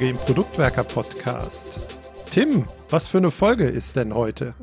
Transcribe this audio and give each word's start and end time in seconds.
Folge 0.00 0.16
im 0.16 0.24
Produktwerker 0.24 0.84
Podcast. 0.84 1.78
Tim, 2.30 2.64
was 2.88 3.08
für 3.08 3.18
eine 3.18 3.30
Folge 3.30 3.66
ist 3.68 3.96
denn 3.96 4.14
heute? 4.14 4.54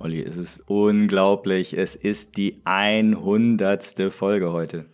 Olli, 0.00 0.20
es 0.20 0.36
ist 0.36 0.64
unglaublich. 0.66 1.78
Es 1.78 1.94
ist 1.94 2.36
die 2.36 2.62
100. 2.64 4.12
Folge 4.12 4.50
heute. 4.50 4.86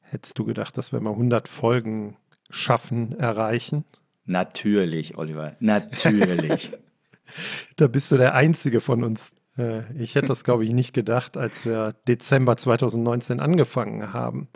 Hättest 0.00 0.36
du 0.36 0.44
gedacht, 0.44 0.76
dass 0.76 0.90
wir 0.90 0.98
mal 0.98 1.12
100 1.12 1.46
Folgen 1.46 2.16
schaffen, 2.50 3.16
erreichen? 3.16 3.84
Natürlich, 4.24 5.16
Oliver, 5.16 5.54
natürlich. 5.60 6.72
da 7.76 7.86
bist 7.86 8.10
du 8.10 8.16
der 8.16 8.34
Einzige 8.34 8.80
von 8.80 9.04
uns. 9.04 9.30
Äh, 9.56 9.82
ich 9.96 10.16
hätte 10.16 10.26
das, 10.26 10.42
glaube 10.42 10.64
ich, 10.64 10.72
nicht 10.72 10.92
gedacht, 10.92 11.36
als 11.36 11.64
wir 11.64 11.94
Dezember 12.08 12.56
2019 12.56 13.38
angefangen 13.38 14.12
haben 14.12 14.48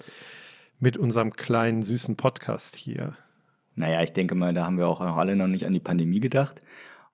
mit 0.81 0.97
unserem 0.97 1.33
kleinen, 1.35 1.83
süßen 1.83 2.17
Podcast 2.17 2.75
hier. 2.75 3.17
Naja, 3.75 4.03
ich 4.03 4.13
denke 4.13 4.35
mal, 4.35 4.53
da 4.53 4.65
haben 4.67 4.79
wir 4.79 4.89
auch 4.89 5.01
alle 5.01 5.37
noch 5.37 5.47
nicht 5.47 5.67
an 5.67 5.73
die 5.73 5.81
Pandemie 5.81 6.21
gedacht. 6.21 6.61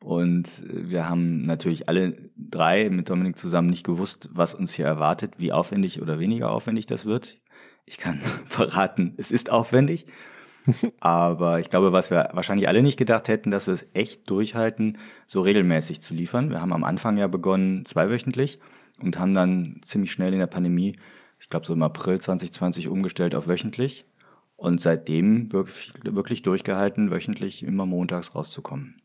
Und 0.01 0.63
wir 0.69 1.09
haben 1.09 1.45
natürlich 1.45 1.89
alle 1.89 2.17
drei 2.37 2.89
mit 2.89 3.11
Dominik 3.11 3.39
zusammen 3.39 3.69
nicht 3.69 3.85
gewusst, 3.85 4.29
was 4.33 4.55
uns 4.55 4.73
hier 4.73 4.87
erwartet, 4.87 5.35
wie 5.39 5.53
aufwendig 5.53 6.01
oder 6.01 6.19
weniger 6.21 6.51
aufwendig 6.51 6.87
das 6.87 7.05
wird. 7.05 7.37
Ich 7.85 7.99
kann 7.99 8.21
verraten, 8.45 9.15
es 9.17 9.31
ist 9.31 9.51
aufwendig. 9.51 10.07
Aber 11.01 11.61
ich 11.61 11.71
glaube, 11.71 11.93
was 11.93 12.11
wir 12.11 12.31
wahrscheinlich 12.33 12.69
alle 12.69 12.83
nicht 12.83 12.99
gedacht 12.99 13.29
hätten, 13.29 13.51
dass 13.51 13.67
wir 13.67 13.75
es 13.75 13.87
echt 13.95 14.29
durchhalten, 14.29 14.99
so 15.27 15.41
regelmäßig 15.41 16.01
zu 16.01 16.15
liefern. 16.15 16.51
Wir 16.51 16.61
haben 16.61 16.73
am 16.73 16.85
Anfang 16.85 17.17
ja 17.17 17.27
begonnen 17.27 17.85
zweiwöchentlich 17.85 18.61
und 19.01 19.19
haben 19.19 19.35
dann 19.35 19.81
ziemlich 19.83 20.13
schnell 20.13 20.33
in 20.33 20.39
der 20.39 20.47
Pandemie, 20.47 20.99
ich 21.41 21.49
glaube 21.49 21.67
so 21.67 21.73
im 21.73 21.83
April 21.83 22.21
2020 22.21 22.89
umgestellt 22.89 23.35
auf 23.35 23.49
wöchentlich 23.49 24.05
und 24.59 24.81
seitdem 24.81 25.53
wirklich, 25.53 25.93
wirklich 26.03 26.43
durchgehalten, 26.43 27.11
wöchentlich 27.11 27.63
immer 27.63 27.87
montags 27.87 28.35
rauszukommen. 28.35 29.01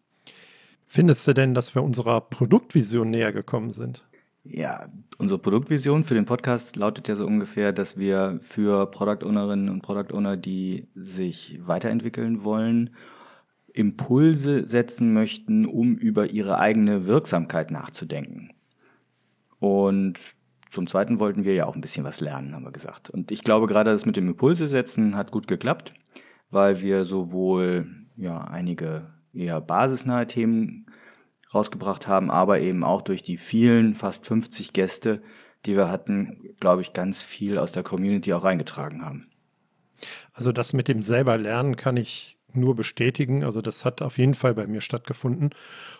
Findest 0.87 1.25
du 1.27 1.33
denn, 1.33 1.53
dass 1.53 1.75
wir 1.75 1.83
unserer 1.83 2.21
Produktvision 2.21 3.11
näher 3.11 3.31
gekommen 3.31 3.71
sind? 3.71 4.05
Ja, 4.43 4.89
unsere 5.19 5.39
Produktvision 5.39 6.03
für 6.03 6.15
den 6.15 6.25
Podcast 6.25 6.75
lautet 6.75 7.07
ja 7.07 7.15
so 7.15 7.25
ungefähr, 7.25 7.71
dass 7.71 7.97
wir 7.97 8.39
für 8.41 8.87
Product 8.87 9.25
Ownerinnen 9.25 9.69
und 9.69 9.81
Product 9.81 10.13
Owner, 10.13 10.35
die 10.35 10.87
sich 10.95 11.59
weiterentwickeln 11.61 12.43
wollen, 12.43 12.89
Impulse 13.71 14.65
setzen 14.65 15.13
möchten, 15.13 15.65
um 15.65 15.95
über 15.95 16.31
ihre 16.31 16.57
eigene 16.57 17.05
Wirksamkeit 17.05 17.71
nachzudenken. 17.71 18.49
Und 19.59 20.19
zum 20.73 20.87
Zweiten 20.87 21.19
wollten 21.19 21.45
wir 21.45 21.53
ja 21.53 21.67
auch 21.67 21.75
ein 21.75 21.81
bisschen 21.81 22.03
was 22.03 22.19
lernen, 22.19 22.55
haben 22.55 22.65
wir 22.65 22.71
gesagt. 22.71 23.11
Und 23.11 23.31
ich 23.31 23.43
glaube 23.43 23.67
gerade, 23.67 23.91
das 23.91 24.07
mit 24.07 24.15
dem 24.15 24.27
Impulse 24.27 24.67
setzen 24.67 25.15
hat 25.15 25.29
gut 25.29 25.47
geklappt, 25.47 25.93
weil 26.49 26.81
wir 26.81 27.05
sowohl 27.05 27.87
ja 28.15 28.39
einige 28.39 29.13
eher 29.33 29.61
basisnahe 29.61 30.25
Themen 30.25 30.87
rausgebracht 31.53 32.07
haben, 32.07 32.31
aber 32.31 32.59
eben 32.59 32.83
auch 32.83 33.03
durch 33.03 33.21
die 33.21 33.37
vielen, 33.37 33.93
fast 33.93 34.25
50 34.25 34.73
Gäste, 34.73 35.21
die 35.67 35.75
wir 35.75 35.89
hatten, 35.89 36.55
glaube 36.59 36.81
ich, 36.81 36.93
ganz 36.93 37.21
viel 37.21 37.59
aus 37.59 37.71
der 37.71 37.83
Community 37.83 38.33
auch 38.33 38.43
reingetragen 38.43 39.05
haben. 39.05 39.27
Also 40.33 40.51
das 40.51 40.73
mit 40.73 40.87
dem 40.87 41.03
selber 41.03 41.37
lernen 41.37 41.75
kann 41.75 41.97
ich 41.97 42.39
nur 42.51 42.75
bestätigen. 42.75 43.43
Also 43.43 43.61
das 43.61 43.85
hat 43.85 44.01
auf 44.01 44.17
jeden 44.17 44.33
Fall 44.33 44.55
bei 44.55 44.65
mir 44.65 44.81
stattgefunden. 44.81 45.51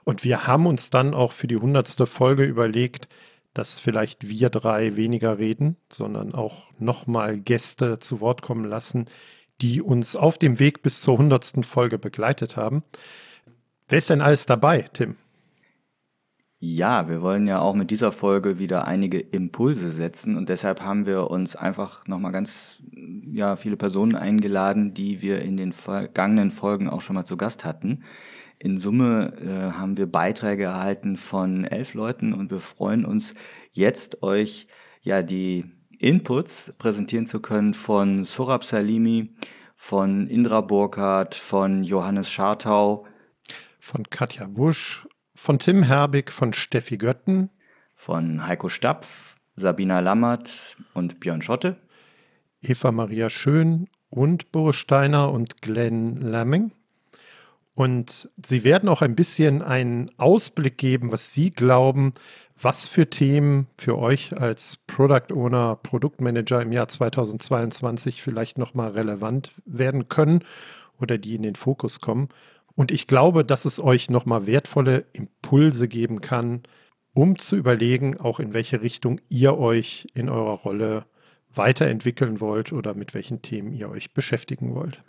Und 0.04 0.24
wir 0.24 0.48
haben 0.48 0.66
uns 0.66 0.90
dann 0.90 1.14
auch 1.14 1.32
für 1.32 1.48
die 1.48 1.58
hundertste 1.58 2.08
Folge 2.08 2.44
überlegt, 2.44 3.08
dass 3.54 3.80
vielleicht 3.80 4.28
wir 4.28 4.50
drei 4.50 4.96
weniger 4.96 5.38
reden, 5.38 5.78
sondern 5.92 6.34
auch 6.34 6.72
nochmal 6.80 7.40
Gäste 7.40 8.00
zu 8.00 8.20
Wort 8.20 8.42
kommen 8.42 8.66
lassen, 8.66 9.06
die 9.62 9.82
uns 9.82 10.16
auf 10.16 10.38
dem 10.38 10.60
Weg 10.60 10.82
bis 10.82 11.02
zur 11.02 11.18
hundertsten 11.18 11.64
Folge 11.64 12.00
begleitet 12.00 12.58
haben. 12.58 12.84
Wer 13.88 13.98
ist 14.00 14.10
denn 14.10 14.22
alles 14.22 14.46
dabei, 14.46 14.86
Tim? 14.94 15.18
Ja, 16.66 17.10
wir 17.10 17.22
wollen 17.22 17.46
ja 17.46 17.60
auch 17.60 17.76
mit 17.76 17.92
dieser 17.92 18.14
Folge 18.14 18.58
wieder 18.58 18.88
einige 18.88 19.20
Impulse 19.20 19.92
setzen 19.92 20.38
und 20.38 20.48
deshalb 20.48 20.80
haben 20.80 21.06
wir 21.06 21.30
uns 21.30 21.58
einfach 21.58 22.08
nochmal 22.08 22.32
ganz 22.32 22.78
ja, 23.34 23.58
viele 23.58 23.76
Personen 23.76 24.16
eingeladen, 24.16 24.94
die 24.94 25.22
wir 25.22 25.42
in 25.42 25.58
den 25.58 25.74
vergangenen 25.74 26.52
Folgen 26.52 26.90
auch 26.90 27.02
schon 27.02 27.16
mal 27.16 27.26
zu 27.26 27.36
Gast 27.36 27.66
hatten. 27.66 28.04
In 28.64 28.78
Summe 28.78 29.34
äh, 29.42 29.74
haben 29.74 29.98
wir 29.98 30.10
Beiträge 30.10 30.64
erhalten 30.64 31.18
von 31.18 31.66
elf 31.66 31.96
Leuten 31.96 32.32
und 32.32 32.50
wir 32.50 32.62
freuen 32.62 33.04
uns 33.04 33.34
jetzt 33.74 34.24
euch 34.24 34.68
ja 35.02 35.22
die 35.22 35.66
Inputs 36.00 36.74
präsentieren 36.78 37.28
zu 37.28 37.42
können 37.42 37.74
von 37.74 38.24
Surab 38.24 38.64
Salimi, 38.64 39.36
von 39.76 40.28
Indra 40.28 40.62
Burkhardt, 40.62 41.36
von 41.36 41.84
Johannes 41.84 42.32
Schartau, 42.32 43.06
von 43.82 44.10
Katja 44.10 44.48
Busch 44.48 45.06
von 45.36 45.60
Tim 45.60 45.84
Herbig, 45.84 46.32
von 46.32 46.54
Steffi 46.54 46.98
Götten, 46.98 47.50
von 47.96 48.48
Heiko 48.48 48.70
Stapf, 48.70 49.36
Sabina 49.58 50.00
Lammert 50.00 50.78
und 50.94 51.20
Björn 51.20 51.42
Schotte, 51.42 51.82
Eva 52.62 52.94
Maria 52.94 53.30
Schön 53.30 53.90
und 54.10 54.54
Boris 54.54 54.78
Steiner 54.78 55.34
und 55.34 55.62
Glenn 55.62 56.16
Lamming. 56.22 56.72
Und 57.76 58.30
sie 58.46 58.64
werden 58.64 58.88
auch 58.88 59.02
ein 59.02 59.16
bisschen 59.16 59.64
einen 59.64 60.12
Ausblick 60.18 60.78
geben, 60.78 61.12
was 61.12 61.34
sie 61.34 61.50
glauben, 61.52 62.14
was 62.62 62.88
für 62.88 63.10
Themen 63.10 63.68
für 63.78 63.98
euch 63.98 64.38
als 64.38 64.78
Product 64.86 65.34
Owner, 65.34 65.76
Produktmanager 65.78 66.62
im 66.62 66.72
Jahr 66.72 66.88
2022 66.88 68.22
vielleicht 68.22 68.60
nochmal 68.60 68.92
relevant 68.92 69.52
werden 69.66 70.08
können 70.08 70.44
oder 71.02 71.18
die 71.18 71.36
in 71.36 71.42
den 71.42 71.56
Fokus 71.56 72.00
kommen. 72.00 72.30
Und 72.76 72.92
ich 72.92 73.08
glaube, 73.08 73.44
dass 73.44 73.66
es 73.66 73.80
euch 73.80 74.10
nochmal 74.10 74.46
wertvolle 74.46 75.06
Impulse 75.14 75.88
geben 75.88 76.22
kann, 76.22 76.62
um 77.14 77.38
zu 77.38 77.56
überlegen, 77.56 78.20
auch 78.20 78.40
in 78.40 78.54
welche 78.54 78.82
Richtung 78.82 79.20
ihr 79.30 79.58
euch 79.58 80.08
in 80.14 80.30
eurer 80.30 80.54
Rolle 80.54 81.06
weiterentwickeln 81.54 82.40
wollt 82.40 82.72
oder 82.72 82.94
mit 82.96 83.14
welchen 83.14 83.42
Themen 83.42 83.74
ihr 83.74 83.90
euch 83.90 84.14
beschäftigen 84.14 84.74
wollt. 84.74 85.04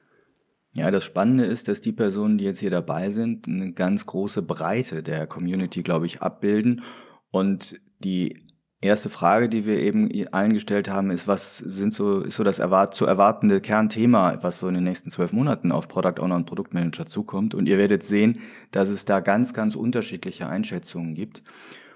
Ja, 0.76 0.90
das 0.90 1.04
Spannende 1.04 1.44
ist, 1.44 1.68
dass 1.68 1.80
die 1.80 1.92
Personen, 1.92 2.36
die 2.36 2.44
jetzt 2.44 2.58
hier 2.58 2.70
dabei 2.70 3.10
sind, 3.10 3.46
eine 3.46 3.72
ganz 3.72 4.06
große 4.06 4.42
Breite 4.42 5.04
der 5.04 5.28
Community, 5.28 5.84
glaube 5.84 6.06
ich, 6.06 6.20
abbilden. 6.20 6.82
Und 7.30 7.80
die 8.00 8.44
erste 8.80 9.08
Frage, 9.08 9.48
die 9.48 9.66
wir 9.66 9.78
eben 9.78 10.10
allen 10.32 10.52
gestellt 10.52 10.90
haben, 10.90 11.10
ist, 11.10 11.28
was 11.28 11.58
sind 11.58 11.94
so, 11.94 12.20
ist 12.20 12.34
so 12.34 12.42
das 12.42 12.58
erwart 12.58 12.92
zu 12.94 13.06
erwartende 13.06 13.60
Kernthema, 13.60 14.38
was 14.42 14.58
so 14.58 14.66
in 14.66 14.74
den 14.74 14.84
nächsten 14.84 15.10
zwölf 15.10 15.32
Monaten 15.32 15.70
auf 15.70 15.86
Product 15.86 16.20
Owner 16.20 16.36
und 16.36 16.46
Produktmanager 16.46 17.06
zukommt. 17.06 17.54
Und 17.54 17.68
ihr 17.68 17.78
werdet 17.78 18.02
sehen, 18.02 18.40
dass 18.72 18.88
es 18.88 19.04
da 19.04 19.20
ganz, 19.20 19.54
ganz 19.54 19.76
unterschiedliche 19.76 20.48
Einschätzungen 20.48 21.14
gibt. 21.14 21.42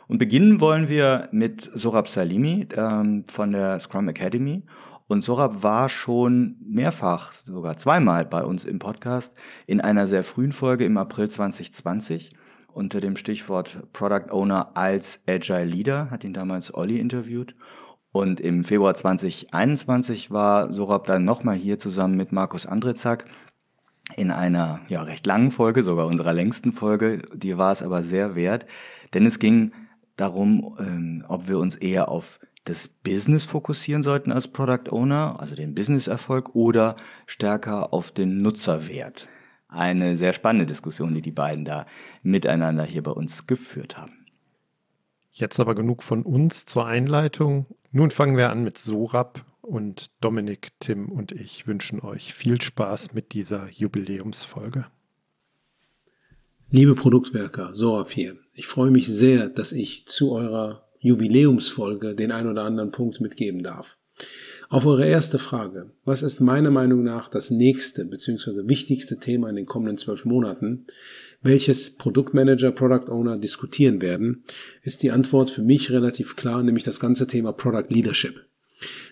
Und 0.06 0.18
beginnen 0.18 0.60
wollen 0.60 0.88
wir 0.88 1.28
mit 1.32 1.68
Sorab 1.74 2.08
Salimi 2.08 2.66
ähm, 2.76 3.24
von 3.26 3.52
der 3.52 3.80
Scrum 3.80 4.08
Academy. 4.08 4.62
Und 5.08 5.22
Sorab 5.22 5.62
war 5.62 5.88
schon 5.88 6.56
mehrfach, 6.60 7.32
sogar 7.42 7.78
zweimal 7.78 8.26
bei 8.26 8.44
uns 8.44 8.66
im 8.66 8.78
Podcast 8.78 9.32
in 9.66 9.80
einer 9.80 10.06
sehr 10.06 10.22
frühen 10.22 10.52
Folge 10.52 10.84
im 10.84 10.98
April 10.98 11.30
2020 11.30 12.30
unter 12.74 13.00
dem 13.00 13.16
Stichwort 13.16 13.90
Product 13.94 14.30
Owner 14.30 14.76
als 14.76 15.20
Agile 15.26 15.64
Leader, 15.64 16.10
hat 16.10 16.24
ihn 16.24 16.34
damals 16.34 16.74
Olli 16.74 17.00
interviewt. 17.00 17.54
Und 18.12 18.38
im 18.38 18.64
Februar 18.64 18.94
2021 18.94 20.30
war 20.30 20.70
Sorab 20.72 21.06
dann 21.06 21.24
nochmal 21.24 21.56
hier 21.56 21.78
zusammen 21.78 22.16
mit 22.16 22.30
Markus 22.30 22.66
Andrezak 22.66 23.24
in 24.16 24.30
einer 24.30 24.80
ja, 24.88 25.02
recht 25.02 25.26
langen 25.26 25.50
Folge, 25.50 25.82
sogar 25.82 26.06
unserer 26.06 26.34
längsten 26.34 26.72
Folge. 26.72 27.22
Die 27.34 27.56
war 27.56 27.72
es 27.72 27.82
aber 27.82 28.02
sehr 28.02 28.34
wert, 28.34 28.66
denn 29.14 29.24
es 29.24 29.38
ging 29.38 29.72
darum, 30.16 30.76
ähm, 30.78 31.24
ob 31.28 31.48
wir 31.48 31.58
uns 31.58 31.76
eher 31.76 32.10
auf 32.10 32.40
das 32.68 32.88
Business 32.88 33.44
fokussieren 33.44 34.02
sollten 34.02 34.30
als 34.30 34.48
Product 34.48 34.90
Owner, 34.90 35.40
also 35.40 35.54
den 35.54 35.74
Business-Erfolg, 35.74 36.54
oder 36.54 36.96
stärker 37.26 37.92
auf 37.92 38.12
den 38.12 38.42
Nutzerwert 38.42 39.28
eine 39.68 40.16
sehr 40.16 40.32
spannende 40.32 40.66
Diskussion, 40.66 41.14
die 41.14 41.22
die 41.22 41.30
beiden 41.30 41.64
da 41.64 41.86
miteinander 42.22 42.84
hier 42.84 43.02
bei 43.02 43.10
uns 43.10 43.46
geführt 43.46 43.96
haben. 43.96 44.26
Jetzt 45.30 45.60
aber 45.60 45.74
genug 45.74 46.02
von 46.02 46.22
uns 46.22 46.66
zur 46.66 46.86
Einleitung. 46.86 47.66
Nun 47.92 48.10
fangen 48.10 48.36
wir 48.36 48.50
an 48.50 48.64
mit 48.64 48.78
Sorab 48.78 49.44
und 49.60 50.10
Dominik, 50.22 50.70
Tim 50.80 51.10
und 51.10 51.32
ich 51.32 51.66
wünschen 51.66 52.00
euch 52.00 52.34
viel 52.34 52.60
Spaß 52.60 53.12
mit 53.12 53.34
dieser 53.34 53.68
Jubiläumsfolge. 53.70 54.86
Liebe 56.70 56.94
Produktwerker, 56.94 57.74
Sorab 57.74 58.10
hier. 58.10 58.36
Ich 58.52 58.66
freue 58.66 58.90
mich 58.90 59.06
sehr, 59.06 59.48
dass 59.48 59.72
ich 59.72 60.06
zu 60.06 60.32
eurer 60.32 60.87
Jubiläumsfolge 61.00 62.14
den 62.14 62.32
ein 62.32 62.46
oder 62.46 62.64
anderen 62.64 62.90
Punkt 62.90 63.20
mitgeben 63.20 63.62
darf. 63.62 63.96
Auf 64.70 64.84
eure 64.84 65.06
erste 65.06 65.38
Frage, 65.38 65.90
was 66.04 66.22
ist 66.22 66.40
meiner 66.40 66.70
Meinung 66.70 67.02
nach 67.02 67.30
das 67.30 67.50
nächste 67.50 68.04
bzw. 68.04 68.68
wichtigste 68.68 69.18
Thema 69.18 69.48
in 69.48 69.56
den 69.56 69.64
kommenden 69.64 69.96
zwölf 69.96 70.26
Monaten, 70.26 70.86
welches 71.40 71.90
Produktmanager, 71.90 72.72
Product 72.72 73.10
Owner 73.10 73.38
diskutieren 73.38 74.02
werden, 74.02 74.44
ist 74.82 75.02
die 75.02 75.10
Antwort 75.10 75.48
für 75.50 75.62
mich 75.62 75.90
relativ 75.90 76.36
klar, 76.36 76.62
nämlich 76.62 76.84
das 76.84 77.00
ganze 77.00 77.26
Thema 77.26 77.52
Product 77.52 77.86
Leadership. 77.88 78.44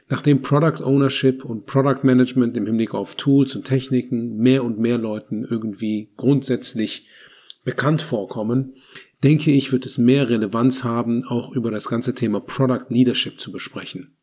Nachdem 0.08 0.42
Product 0.42 0.84
Ownership 0.84 1.44
und 1.44 1.66
Product 1.66 2.04
Management 2.04 2.56
im 2.56 2.66
Hinblick 2.66 2.94
auf 2.94 3.14
Tools 3.14 3.56
und 3.56 3.64
Techniken 3.64 4.36
mehr 4.36 4.62
und 4.62 4.78
mehr 4.78 4.98
Leuten 4.98 5.42
irgendwie 5.42 6.10
grundsätzlich 6.16 7.06
bekannt 7.64 8.02
vorkommen, 8.02 8.74
denke 9.24 9.50
ich, 9.50 9.72
wird 9.72 9.86
es 9.86 9.98
mehr 9.98 10.28
Relevanz 10.28 10.84
haben, 10.84 11.24
auch 11.24 11.52
über 11.52 11.70
das 11.70 11.88
ganze 11.88 12.14
Thema 12.14 12.40
Product 12.40 12.86
Leadership 12.90 13.40
zu 13.40 13.50
besprechen. 13.50 14.16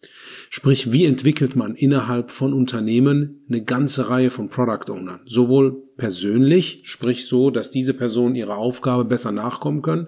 Sprich, 0.50 0.92
wie 0.92 1.06
entwickelt 1.06 1.56
man 1.56 1.74
innerhalb 1.74 2.32
von 2.32 2.54
Unternehmen 2.54 3.44
eine 3.50 3.64
ganze 3.64 4.10
Reihe 4.10 4.30
von 4.30 4.50
Product 4.50 4.92
Ownern? 4.92 5.22
Sowohl 5.26 5.82
persönlich, 5.98 6.82
sprich 6.84 7.26
so, 7.26 7.50
dass 7.50 7.72
diese 7.72 7.94
Personen 7.94 8.36
ihrer 8.36 8.58
Aufgabe 8.58 9.06
besser 9.06 9.32
nachkommen 9.32 9.82
können, 9.82 10.08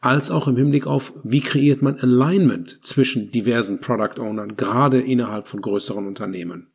als 0.00 0.30
auch 0.30 0.46
im 0.46 0.56
Hinblick 0.56 0.86
auf, 0.86 1.12
wie 1.24 1.40
kreiert 1.40 1.82
man 1.82 1.98
Alignment 1.98 2.84
zwischen 2.84 3.30
diversen 3.30 3.80
Product 3.80 4.20
Ownern, 4.20 4.56
gerade 4.56 5.00
innerhalb 5.00 5.48
von 5.48 5.60
größeren 5.60 6.06
Unternehmen. 6.06 6.69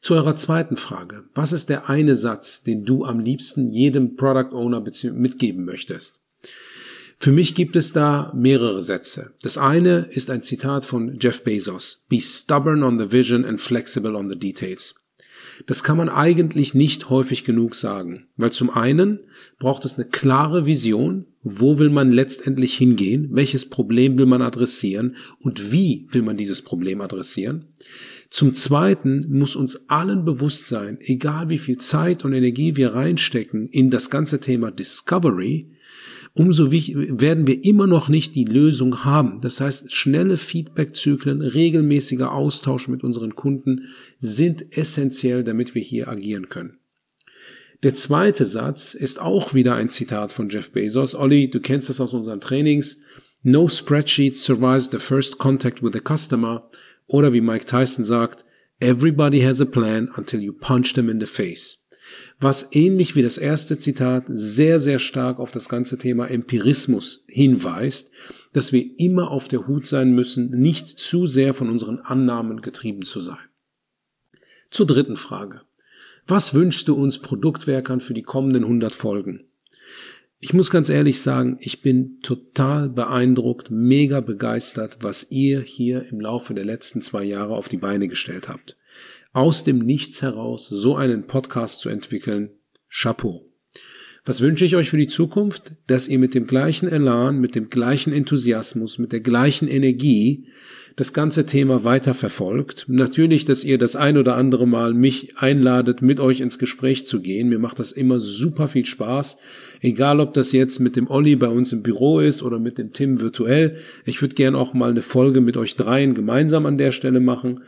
Zu 0.00 0.14
eurer 0.14 0.36
zweiten 0.36 0.76
Frage. 0.76 1.24
Was 1.34 1.52
ist 1.52 1.68
der 1.68 1.88
eine 1.88 2.16
Satz, 2.16 2.62
den 2.62 2.84
du 2.84 3.04
am 3.04 3.20
liebsten 3.20 3.68
jedem 3.68 4.16
Product 4.16 4.54
Owner 4.54 4.82
mitgeben 5.12 5.64
möchtest? 5.64 6.22
Für 7.18 7.32
mich 7.32 7.54
gibt 7.54 7.76
es 7.76 7.92
da 7.92 8.32
mehrere 8.36 8.82
Sätze. 8.82 9.32
Das 9.42 9.56
eine 9.56 10.06
ist 10.10 10.30
ein 10.30 10.42
Zitat 10.42 10.84
von 10.84 11.18
Jeff 11.18 11.42
Bezos. 11.42 12.04
Be 12.08 12.20
stubborn 12.20 12.82
on 12.82 12.98
the 12.98 13.10
vision 13.10 13.44
and 13.44 13.60
flexible 13.60 14.14
on 14.14 14.28
the 14.28 14.38
details. 14.38 14.94
Das 15.64 15.82
kann 15.82 15.96
man 15.96 16.10
eigentlich 16.10 16.74
nicht 16.74 17.08
häufig 17.08 17.42
genug 17.42 17.74
sagen, 17.74 18.26
weil 18.36 18.52
zum 18.52 18.68
einen 18.68 19.20
braucht 19.58 19.86
es 19.86 19.94
eine 19.94 20.04
klare 20.04 20.66
Vision, 20.66 21.24
wo 21.42 21.78
will 21.78 21.88
man 21.88 22.12
letztendlich 22.12 22.76
hingehen, 22.76 23.28
welches 23.32 23.70
Problem 23.70 24.18
will 24.18 24.26
man 24.26 24.42
adressieren 24.42 25.16
und 25.38 25.72
wie 25.72 26.08
will 26.10 26.22
man 26.22 26.36
dieses 26.36 26.60
Problem 26.60 27.00
adressieren. 27.00 27.66
Zum 28.30 28.54
Zweiten 28.54 29.26
muss 29.28 29.56
uns 29.56 29.88
allen 29.88 30.24
bewusst 30.24 30.66
sein, 30.66 30.98
egal 31.00 31.48
wie 31.48 31.58
viel 31.58 31.78
Zeit 31.78 32.24
und 32.24 32.32
Energie 32.32 32.76
wir 32.76 32.94
reinstecken 32.94 33.68
in 33.68 33.90
das 33.90 34.10
ganze 34.10 34.40
Thema 34.40 34.70
Discovery, 34.70 35.70
umso 36.34 36.70
werden 36.70 37.46
wir 37.46 37.64
immer 37.64 37.86
noch 37.86 38.08
nicht 38.08 38.34
die 38.34 38.44
Lösung 38.44 39.04
haben. 39.04 39.40
Das 39.40 39.60
heißt, 39.60 39.94
schnelle 39.94 40.36
Feedbackzyklen, 40.36 41.40
regelmäßiger 41.40 42.32
Austausch 42.32 42.88
mit 42.88 43.02
unseren 43.02 43.34
Kunden 43.34 43.86
sind 44.18 44.76
essentiell, 44.76 45.44
damit 45.44 45.74
wir 45.74 45.82
hier 45.82 46.08
agieren 46.08 46.48
können. 46.48 46.78
Der 47.82 47.94
zweite 47.94 48.44
Satz 48.44 48.94
ist 48.94 49.20
auch 49.20 49.54
wieder 49.54 49.74
ein 49.74 49.88
Zitat 49.88 50.32
von 50.32 50.48
Jeff 50.48 50.70
Bezos. 50.70 51.14
Olli, 51.14 51.48
du 51.50 51.60
kennst 51.60 51.88
das 51.88 52.00
aus 52.00 52.14
unseren 52.14 52.40
Trainings. 52.40 53.00
No 53.42 53.68
spreadsheet 53.68 54.36
survives 54.36 54.90
the 54.90 54.98
first 54.98 55.38
contact 55.38 55.82
with 55.82 55.92
the 55.92 56.00
customer. 56.00 56.68
Oder 57.06 57.32
wie 57.32 57.40
Mike 57.40 57.66
Tyson 57.66 58.04
sagt, 58.04 58.44
everybody 58.80 59.40
has 59.40 59.60
a 59.60 59.64
plan 59.64 60.08
until 60.16 60.40
you 60.40 60.52
punch 60.52 60.94
them 60.94 61.08
in 61.08 61.20
the 61.20 61.26
face. 61.26 61.78
Was 62.38 62.68
ähnlich 62.72 63.16
wie 63.16 63.22
das 63.22 63.38
erste 63.38 63.78
Zitat 63.78 64.24
sehr, 64.28 64.78
sehr 64.78 64.98
stark 64.98 65.38
auf 65.38 65.50
das 65.50 65.68
ganze 65.68 65.98
Thema 65.98 66.26
Empirismus 66.26 67.24
hinweist, 67.28 68.10
dass 68.52 68.72
wir 68.72 68.98
immer 68.98 69.30
auf 69.30 69.48
der 69.48 69.66
Hut 69.66 69.86
sein 69.86 70.12
müssen, 70.12 70.50
nicht 70.50 70.88
zu 70.88 71.26
sehr 71.26 71.54
von 71.54 71.70
unseren 71.70 71.98
Annahmen 71.98 72.60
getrieben 72.60 73.02
zu 73.02 73.20
sein. 73.20 73.38
Zur 74.70 74.86
dritten 74.86 75.16
Frage. 75.16 75.62
Was 76.26 76.54
wünschst 76.54 76.88
du 76.88 76.94
uns 76.94 77.18
Produktwerkern 77.18 78.00
für 78.00 78.14
die 78.14 78.22
kommenden 78.22 78.64
100 78.64 78.94
Folgen? 78.94 79.44
Ich 80.38 80.52
muss 80.52 80.70
ganz 80.70 80.90
ehrlich 80.90 81.22
sagen, 81.22 81.56
ich 81.60 81.80
bin 81.80 82.20
total 82.20 82.90
beeindruckt, 82.90 83.70
mega 83.70 84.20
begeistert, 84.20 84.98
was 85.00 85.26
ihr 85.30 85.62
hier 85.62 86.06
im 86.10 86.20
Laufe 86.20 86.52
der 86.52 86.64
letzten 86.64 87.00
zwei 87.00 87.24
Jahre 87.24 87.54
auf 87.54 87.68
die 87.68 87.78
Beine 87.78 88.06
gestellt 88.06 88.48
habt. 88.48 88.76
Aus 89.32 89.64
dem 89.64 89.78
Nichts 89.78 90.20
heraus 90.20 90.68
so 90.68 90.94
einen 90.94 91.26
Podcast 91.26 91.80
zu 91.80 91.88
entwickeln, 91.88 92.50
Chapeau. 92.90 93.50
Was 94.26 94.42
wünsche 94.42 94.66
ich 94.66 94.76
euch 94.76 94.90
für 94.90 94.98
die 94.98 95.06
Zukunft? 95.06 95.74
Dass 95.86 96.08
ihr 96.08 96.18
mit 96.18 96.34
dem 96.34 96.46
gleichen 96.46 96.88
Elan, 96.88 97.38
mit 97.38 97.54
dem 97.54 97.70
gleichen 97.70 98.12
Enthusiasmus, 98.12 98.98
mit 98.98 99.12
der 99.12 99.20
gleichen 99.20 99.68
Energie 99.68 100.48
das 100.96 101.12
ganze 101.12 101.44
Thema 101.44 101.84
weiterverfolgt. 101.84 102.86
Natürlich, 102.88 103.44
dass 103.44 103.64
ihr 103.64 103.76
das 103.76 103.96
ein 103.96 104.16
oder 104.16 104.34
andere 104.36 104.66
Mal 104.66 104.94
mich 104.94 105.36
einladet, 105.36 106.00
mit 106.00 106.20
euch 106.20 106.40
ins 106.40 106.58
Gespräch 106.58 107.06
zu 107.06 107.20
gehen. 107.20 107.50
Mir 107.50 107.58
macht 107.58 107.78
das 107.78 107.92
immer 107.92 108.18
super 108.18 108.66
viel 108.66 108.86
Spaß. 108.86 109.36
Egal, 109.82 110.20
ob 110.20 110.32
das 110.32 110.52
jetzt 110.52 110.80
mit 110.80 110.96
dem 110.96 111.10
Olli 111.10 111.36
bei 111.36 111.48
uns 111.48 111.72
im 111.74 111.82
Büro 111.82 112.20
ist 112.20 112.42
oder 112.42 112.58
mit 112.58 112.78
dem 112.78 112.94
Tim 112.94 113.20
virtuell. 113.20 113.76
Ich 114.06 114.22
würde 114.22 114.34
gern 114.34 114.54
auch 114.54 114.72
mal 114.72 114.90
eine 114.90 115.02
Folge 115.02 115.42
mit 115.42 115.58
euch 115.58 115.76
dreien 115.76 116.14
gemeinsam 116.14 116.64
an 116.64 116.78
der 116.78 116.92
Stelle 116.92 117.20
machen. 117.20 117.60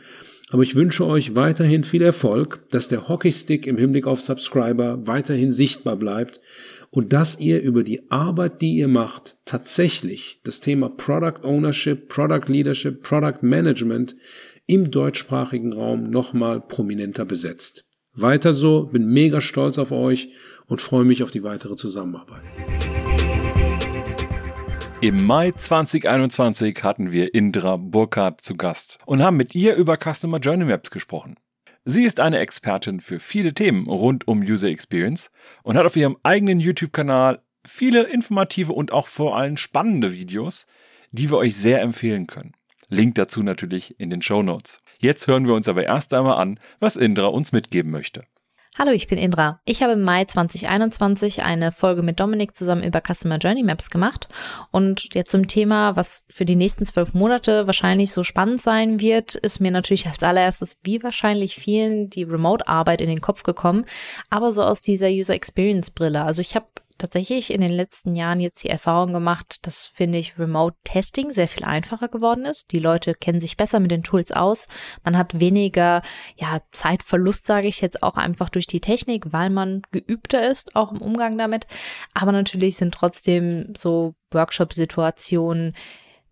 Aber 0.51 0.63
ich 0.63 0.73
wünsche 0.73 1.05
euch 1.05 1.35
weiterhin 1.35 1.83
viel 1.83 2.01
Erfolg, 2.01 2.61
dass 2.71 2.87
der 2.87 3.07
Hockeystick 3.07 3.67
im 3.67 3.77
Hinblick 3.77 4.07
auf 4.07 4.19
Subscriber 4.19 5.05
weiterhin 5.05 5.51
sichtbar 5.51 5.97
bleibt 5.97 6.41
und 6.91 7.13
dass 7.13 7.39
ihr 7.39 7.61
über 7.61 7.83
die 7.83 8.09
Arbeit, 8.11 8.61
die 8.61 8.75
ihr 8.75 8.87
macht, 8.87 9.37
tatsächlich 9.45 10.41
das 10.43 10.59
Thema 10.59 10.89
Product 10.89 11.43
Ownership, 11.43 12.09
Product 12.09 12.47
Leadership, 12.47 13.03
Product 13.03 13.41
Management 13.41 14.15
im 14.65 14.91
deutschsprachigen 14.91 15.73
Raum 15.73 16.09
nochmal 16.09 16.61
prominenter 16.61 17.25
besetzt. 17.25 17.85
Weiter 18.13 18.53
so, 18.53 18.85
bin 18.85 19.05
mega 19.11 19.39
stolz 19.39 19.77
auf 19.77 19.91
euch 19.91 20.29
und 20.65 20.81
freue 20.81 21.05
mich 21.05 21.23
auf 21.23 21.31
die 21.31 21.43
weitere 21.43 21.75
Zusammenarbeit. 21.75 22.43
Im 25.01 25.25
Mai 25.25 25.51
2021 25.51 26.83
hatten 26.83 27.11
wir 27.13 27.33
Indra 27.33 27.77
Burkhardt 27.77 28.41
zu 28.41 28.57
Gast 28.57 28.97
und 29.05 29.23
haben 29.23 29.37
mit 29.37 29.55
ihr 29.55 29.75
über 29.75 29.97
Customer 29.97 30.39
Journey 30.39 30.65
Maps 30.65 30.91
gesprochen. 30.91 31.37
Sie 31.85 32.03
ist 32.03 32.19
eine 32.19 32.39
Expertin 32.39 32.99
für 32.99 33.19
viele 33.19 33.53
Themen 33.53 33.87
rund 33.87 34.27
um 34.27 34.41
User 34.41 34.67
Experience 34.67 35.31
und 35.63 35.77
hat 35.77 35.85
auf 35.85 35.95
ihrem 35.95 36.17
eigenen 36.23 36.59
YouTube-Kanal 36.59 37.41
viele 37.65 38.03
informative 38.03 38.73
und 38.73 38.91
auch 38.91 39.07
vor 39.07 39.37
allem 39.37 39.57
spannende 39.57 40.13
Videos, 40.13 40.67
die 41.11 41.31
wir 41.31 41.37
euch 41.37 41.55
sehr 41.55 41.81
empfehlen 41.81 42.27
können. 42.27 42.53
Link 42.89 43.15
dazu 43.15 43.43
natürlich 43.43 43.99
in 43.99 44.09
den 44.09 44.21
Show 44.21 44.41
Notes. 44.43 44.79
Jetzt 44.99 45.27
hören 45.27 45.47
wir 45.47 45.53
uns 45.53 45.67
aber 45.67 45.85
erst 45.85 46.13
einmal 46.13 46.41
an, 46.41 46.59
was 46.79 46.95
Indra 46.95 47.27
uns 47.27 47.51
mitgeben 47.51 47.91
möchte. 47.91 48.25
Hallo, 48.77 48.91
ich 48.91 49.07
bin 49.07 49.17
Indra. 49.17 49.59
Ich 49.65 49.83
habe 49.83 49.93
im 49.93 50.03
Mai 50.03 50.23
2021 50.23 51.43
eine 51.43 51.71
Folge 51.73 52.01
mit 52.01 52.19
Dominik 52.19 52.55
zusammen 52.55 52.83
über 52.83 53.01
Customer 53.01 53.37
Journey 53.37 53.63
Maps 53.63 53.89
gemacht. 53.89 54.29
Und 54.71 55.13
jetzt 55.13 55.31
zum 55.31 55.47
Thema, 55.47 55.97
was 55.97 56.25
für 56.29 56.45
die 56.45 56.55
nächsten 56.55 56.85
zwölf 56.85 57.13
Monate 57.13 57.67
wahrscheinlich 57.67 58.13
so 58.13 58.23
spannend 58.23 58.61
sein 58.61 59.01
wird, 59.01 59.35
ist 59.35 59.59
mir 59.59 59.71
natürlich 59.71 60.07
als 60.07 60.23
allererstes, 60.23 60.77
wie 60.83 61.03
wahrscheinlich 61.03 61.55
vielen, 61.55 62.09
die 62.09 62.23
Remote-Arbeit 62.23 63.01
in 63.01 63.09
den 63.09 63.21
Kopf 63.21 63.43
gekommen, 63.43 63.85
aber 64.29 64.53
so 64.53 64.63
aus 64.63 64.81
dieser 64.81 65.09
User 65.09 65.33
Experience 65.33 65.91
Brille. 65.91 66.23
Also 66.23 66.41
ich 66.41 66.55
habe 66.55 66.67
tatsächlich 66.99 67.51
in 67.51 67.61
den 67.61 67.71
letzten 67.71 68.15
Jahren 68.15 68.39
jetzt 68.39 68.63
die 68.63 68.69
Erfahrung 68.69 69.13
gemacht, 69.13 69.65
dass, 69.65 69.87
finde 69.87 70.19
ich, 70.19 70.37
Remote 70.37 70.77
Testing 70.83 71.31
sehr 71.31 71.47
viel 71.47 71.63
einfacher 71.63 72.07
geworden 72.07 72.45
ist. 72.45 72.71
Die 72.71 72.79
Leute 72.79 73.15
kennen 73.15 73.39
sich 73.39 73.57
besser 73.57 73.79
mit 73.79 73.89
den 73.89 74.03
Tools 74.03 74.31
aus. 74.31 74.67
Man 75.03 75.17
hat 75.17 75.39
weniger, 75.39 76.01
ja, 76.35 76.59
Zeitverlust, 76.71 77.45
sage 77.45 77.67
ich 77.67 77.81
jetzt 77.81 78.03
auch 78.03 78.15
einfach 78.15 78.49
durch 78.49 78.67
die 78.67 78.81
Technik, 78.81 79.33
weil 79.33 79.49
man 79.49 79.81
geübter 79.91 80.49
ist, 80.49 80.75
auch 80.75 80.91
im 80.91 81.01
Umgang 81.01 81.37
damit. 81.37 81.65
Aber 82.13 82.31
natürlich 82.31 82.77
sind 82.77 82.93
trotzdem 82.93 83.73
so 83.75 84.13
Workshop-Situationen 84.31 85.73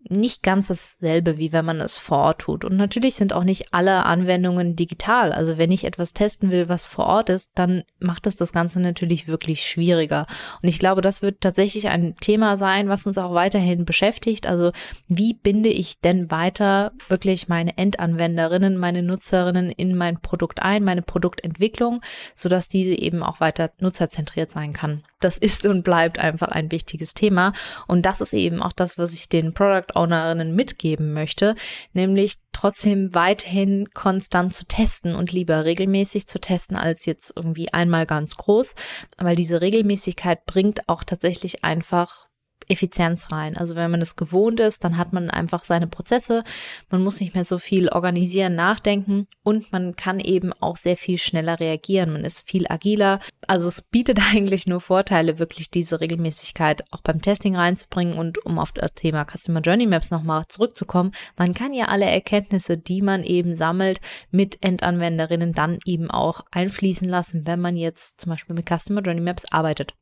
nicht 0.08 0.42
ganz 0.42 0.68
dasselbe, 0.68 1.38
wie 1.38 1.52
wenn 1.52 1.64
man 1.64 1.80
es 1.80 1.98
vor 1.98 2.18
Ort 2.18 2.40
tut. 2.42 2.64
Und 2.64 2.76
natürlich 2.76 3.16
sind 3.16 3.32
auch 3.32 3.44
nicht 3.44 3.74
alle 3.74 4.04
Anwendungen 4.04 4.76
digital. 4.76 5.32
Also 5.32 5.58
wenn 5.58 5.70
ich 5.70 5.84
etwas 5.84 6.12
testen 6.12 6.50
will, 6.50 6.68
was 6.68 6.86
vor 6.86 7.06
Ort 7.06 7.30
ist, 7.30 7.50
dann 7.54 7.84
macht 7.98 8.26
es 8.26 8.36
das 8.36 8.52
Ganze 8.52 8.80
natürlich 8.80 9.28
wirklich 9.28 9.66
schwieriger. 9.66 10.26
Und 10.62 10.68
ich 10.68 10.78
glaube, 10.78 11.02
das 11.02 11.20
wird 11.20 11.40
tatsächlich 11.40 11.88
ein 11.88 12.14
Thema 12.16 12.56
sein, 12.56 12.88
was 12.88 13.06
uns 13.06 13.18
auch 13.18 13.34
weiterhin 13.34 13.84
beschäftigt. 13.84 14.46
Also 14.46 14.72
wie 15.08 15.34
binde 15.34 15.68
ich 15.68 16.00
denn 16.00 16.30
weiter 16.30 16.92
wirklich 17.08 17.48
meine 17.48 17.76
Endanwenderinnen, 17.76 18.76
meine 18.76 19.02
Nutzerinnen 19.02 19.70
in 19.70 19.96
mein 19.96 20.20
Produkt 20.20 20.62
ein, 20.62 20.84
meine 20.84 21.02
Produktentwicklung, 21.02 22.00
sodass 22.34 22.68
diese 22.68 22.92
eben 22.92 23.22
auch 23.22 23.40
weiter 23.40 23.70
nutzerzentriert 23.80 24.50
sein 24.50 24.72
kann. 24.72 25.02
Das 25.20 25.36
ist 25.36 25.66
und 25.66 25.82
bleibt 25.82 26.18
einfach 26.18 26.48
ein 26.48 26.70
wichtiges 26.70 27.12
Thema. 27.12 27.52
Und 27.86 28.06
das 28.06 28.20
ist 28.20 28.34
eben 28.34 28.62
auch 28.62 28.72
das, 28.72 28.98
was 28.98 29.12
ich 29.12 29.28
den 29.28 29.52
Product 29.52 29.94
Ownerinnen 29.94 30.54
mitgeben 30.54 31.12
möchte, 31.12 31.56
nämlich 31.92 32.36
trotzdem 32.52 33.14
weiterhin 33.14 33.88
konstant 33.94 34.54
zu 34.54 34.64
testen 34.64 35.14
und 35.14 35.32
lieber 35.32 35.64
regelmäßig 35.64 36.28
zu 36.28 36.40
testen 36.40 36.76
als 36.76 37.06
jetzt 37.06 37.32
irgendwie 37.34 37.72
einmal 37.72 38.06
ganz 38.06 38.36
groß, 38.36 38.74
weil 39.16 39.36
diese 39.36 39.60
Regelmäßigkeit 39.60 40.44
bringt 40.46 40.88
auch 40.88 41.04
tatsächlich 41.04 41.64
einfach 41.64 42.27
Effizienz 42.68 43.32
rein. 43.32 43.56
Also 43.56 43.74
wenn 43.74 43.90
man 43.90 44.00
es 44.02 44.16
gewohnt 44.16 44.60
ist, 44.60 44.84
dann 44.84 44.96
hat 44.96 45.12
man 45.12 45.30
einfach 45.30 45.64
seine 45.64 45.86
Prozesse, 45.86 46.44
man 46.90 47.02
muss 47.02 47.20
nicht 47.20 47.34
mehr 47.34 47.44
so 47.44 47.58
viel 47.58 47.88
organisieren, 47.88 48.54
nachdenken 48.54 49.26
und 49.42 49.72
man 49.72 49.96
kann 49.96 50.20
eben 50.20 50.52
auch 50.52 50.76
sehr 50.76 50.96
viel 50.96 51.18
schneller 51.18 51.60
reagieren. 51.60 52.12
Man 52.12 52.24
ist 52.24 52.48
viel 52.48 52.66
agiler. 52.68 53.20
Also 53.46 53.68
es 53.68 53.82
bietet 53.82 54.20
eigentlich 54.32 54.66
nur 54.66 54.80
Vorteile, 54.80 55.38
wirklich 55.38 55.70
diese 55.70 56.00
Regelmäßigkeit 56.00 56.84
auch 56.92 57.00
beim 57.00 57.22
Testing 57.22 57.56
reinzubringen 57.56 58.18
und 58.18 58.44
um 58.44 58.58
auf 58.58 58.72
das 58.72 58.92
Thema 58.94 59.24
Customer 59.24 59.60
Journey 59.60 59.86
Maps 59.86 60.10
nochmal 60.10 60.44
zurückzukommen. 60.48 61.12
Man 61.36 61.54
kann 61.54 61.72
ja 61.72 61.86
alle 61.86 62.06
Erkenntnisse, 62.06 62.76
die 62.76 63.02
man 63.02 63.22
eben 63.22 63.56
sammelt, 63.56 64.00
mit 64.30 64.62
Endanwenderinnen 64.62 65.52
dann 65.52 65.78
eben 65.84 66.10
auch 66.10 66.42
einfließen 66.50 67.08
lassen, 67.08 67.46
wenn 67.46 67.60
man 67.60 67.76
jetzt 67.76 68.20
zum 68.20 68.30
Beispiel 68.30 68.54
mit 68.54 68.68
Customer 68.68 69.00
Journey 69.00 69.20
Maps 69.20 69.44
arbeitet. 69.50 69.94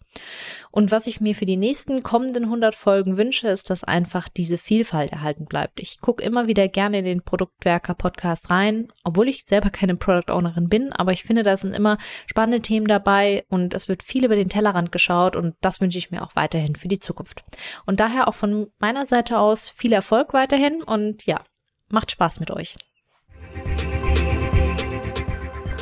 Und 0.71 0.91
was 0.91 1.07
ich 1.07 1.21
mir 1.21 1.35
für 1.35 1.47
die 1.47 1.57
nächsten 1.57 2.03
kommenden 2.03 2.45
100 2.45 2.75
Folgen 2.75 3.17
wünsche, 3.17 3.49
ist, 3.49 3.71
dass 3.71 3.85
einfach 3.85 4.29
diese 4.29 4.59
Vielfalt 4.59 5.13
erhalten 5.13 5.47
bleibt. 5.47 5.81
Ich 5.81 6.01
gucke 6.01 6.23
immer 6.23 6.49
wieder 6.49 6.69
gerne 6.69 6.99
in 6.99 7.05
den 7.05 7.23
Produktwerker 7.23 7.95
Podcast 7.95 8.51
rein, 8.51 8.89
obwohl 9.05 9.29
ich 9.29 9.45
selber 9.45 9.71
keine 9.71 9.97
Product 9.97 10.33
Ownerin 10.33 10.69
bin, 10.69 10.93
aber 10.93 11.13
ich 11.13 11.23
finde, 11.23 11.43
da 11.43 11.57
sind 11.57 11.75
immer 11.75 11.99
spannende 12.27 12.61
Themen 12.61 12.87
dabei 12.87 13.45
und 13.49 13.75
es 13.75 13.89
wird 13.89 14.03
viel 14.03 14.25
über 14.25 14.37
den 14.37 14.49
Tellerrand 14.49 14.93
geschaut 14.93 15.37
und 15.37 15.55
das 15.61 15.81
wünsche 15.81 15.99
ich 15.99 16.11
mir 16.11 16.23
auch 16.23 16.37
weiterhin 16.37 16.77
für 16.77 16.89
die 16.89 16.99
Zukunft. 16.99 17.45
Und 17.87 18.01
daher 18.01 18.29
auch 18.29 18.35
von 18.35 18.71
meiner 18.79 19.07
Seite 19.07 19.39
aus 19.39 19.69
viel 19.71 19.93
Erfolg 19.93 20.35
weiterhin 20.35 20.83
und 20.83 21.25
ja, 21.25 21.41
macht 21.89 22.11
Spaß 22.11 22.41
mit 22.41 22.51
euch. 22.51 22.77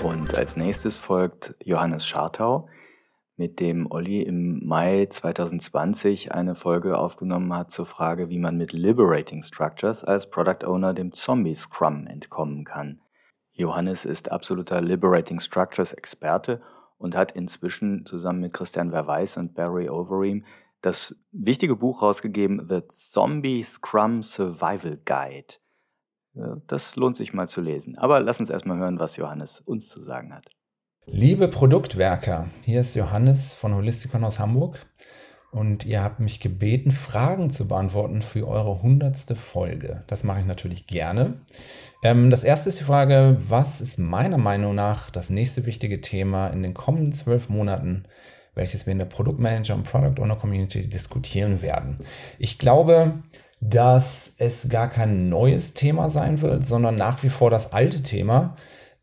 Und 0.04 0.36
als 0.36 0.56
nächstes 0.56 0.98
folgt 0.98 1.54
Johannes 1.64 2.06
Schartau 2.06 2.68
mit 3.36 3.58
dem 3.58 3.90
Olli 3.90 4.22
im 4.22 4.64
Mai 4.64 5.06
2020 5.06 6.32
eine 6.32 6.54
Folge 6.54 6.98
aufgenommen 6.98 7.52
hat 7.54 7.70
zur 7.70 7.86
Frage, 7.86 8.28
wie 8.30 8.38
man 8.38 8.56
mit 8.56 8.72
Liberating 8.72 9.42
Structures 9.42 10.04
als 10.04 10.30
Product 10.30 10.64
Owner 10.66 10.94
dem 10.94 11.12
Zombie 11.12 11.54
Scrum 11.54 12.06
entkommen 12.06 12.64
kann. 12.64 13.00
Johannes 13.52 14.04
ist 14.04 14.30
absoluter 14.30 14.80
Liberating 14.80 15.40
Structures 15.40 15.92
Experte 15.92 16.60
und 16.98 17.16
hat 17.16 17.32
inzwischen 17.32 18.06
zusammen 18.06 18.40
mit 18.40 18.52
Christian 18.52 18.90
Verweis 18.90 19.36
und 19.36 19.54
Barry 19.54 19.88
Overeem 19.88 20.44
das 20.80 21.16
wichtige 21.32 21.76
Buch 21.76 22.02
rausgegeben, 22.02 22.66
The 22.68 22.82
Zombie 22.88 23.64
Scrum 23.64 24.22
Survival 24.22 24.98
Guide. 25.04 25.54
Das 26.66 26.96
lohnt 26.96 27.16
sich 27.16 27.32
mal 27.32 27.48
zu 27.48 27.60
lesen. 27.60 27.96
Aber 27.96 28.20
lass 28.20 28.40
uns 28.40 28.50
erstmal 28.50 28.78
hören, 28.78 28.98
was 28.98 29.16
Johannes 29.16 29.60
uns 29.60 29.88
zu 29.88 30.02
sagen 30.02 30.34
hat. 30.34 30.50
Liebe 31.06 31.48
Produktwerker, 31.48 32.48
hier 32.62 32.80
ist 32.80 32.94
Johannes 32.94 33.52
von 33.52 33.74
Holistikon 33.74 34.24
aus 34.24 34.38
Hamburg 34.38 34.86
und 35.52 35.84
ihr 35.84 36.02
habt 36.02 36.18
mich 36.18 36.40
gebeten, 36.40 36.92
Fragen 36.92 37.50
zu 37.50 37.68
beantworten 37.68 38.22
für 38.22 38.48
eure 38.48 38.80
hundertste 38.80 39.36
Folge. 39.36 40.02
Das 40.06 40.24
mache 40.24 40.40
ich 40.40 40.46
natürlich 40.46 40.86
gerne. 40.86 41.34
Ähm, 42.02 42.30
das 42.30 42.42
erste 42.42 42.70
ist 42.70 42.80
die 42.80 42.84
Frage, 42.84 43.36
was 43.46 43.82
ist 43.82 43.98
meiner 43.98 44.38
Meinung 44.38 44.74
nach 44.74 45.10
das 45.10 45.28
nächste 45.28 45.66
wichtige 45.66 46.00
Thema 46.00 46.48
in 46.48 46.62
den 46.62 46.72
kommenden 46.72 47.12
zwölf 47.12 47.50
Monaten, 47.50 48.04
welches 48.54 48.86
wir 48.86 48.92
in 48.92 48.98
der 48.98 49.04
Produktmanager 49.04 49.74
und 49.74 49.84
Product 49.84 50.22
Owner 50.22 50.36
Community 50.36 50.88
diskutieren 50.88 51.60
werden? 51.60 51.98
Ich 52.38 52.58
glaube, 52.58 53.18
dass 53.60 54.36
es 54.38 54.70
gar 54.70 54.88
kein 54.88 55.28
neues 55.28 55.74
Thema 55.74 56.08
sein 56.08 56.40
wird, 56.40 56.64
sondern 56.64 56.96
nach 56.96 57.22
wie 57.22 57.30
vor 57.30 57.50
das 57.50 57.74
alte 57.74 58.02
Thema, 58.02 58.56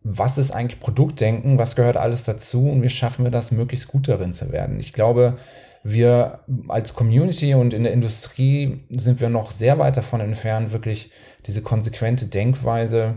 was 0.03 0.37
ist 0.37 0.51
eigentlich 0.51 0.79
Produktdenken, 0.79 1.57
was 1.57 1.75
gehört 1.75 1.97
alles 1.97 2.23
dazu 2.23 2.69
und 2.69 2.81
wie 2.81 2.89
schaffen 2.89 3.23
wir 3.23 3.31
das, 3.31 3.51
möglichst 3.51 3.87
gut 3.87 4.07
darin 4.07 4.33
zu 4.33 4.51
werden. 4.51 4.79
Ich 4.79 4.93
glaube, 4.93 5.37
wir 5.83 6.39
als 6.67 6.93
Community 6.93 7.53
und 7.53 7.73
in 7.73 7.83
der 7.83 7.93
Industrie 7.93 8.85
sind 8.89 9.19
wir 9.19 9.29
noch 9.29 9.51
sehr 9.51 9.79
weit 9.79 9.97
davon 9.97 10.21
entfernt, 10.21 10.71
wirklich 10.71 11.11
diese 11.47 11.61
konsequente 11.61 12.27
Denkweise 12.27 13.15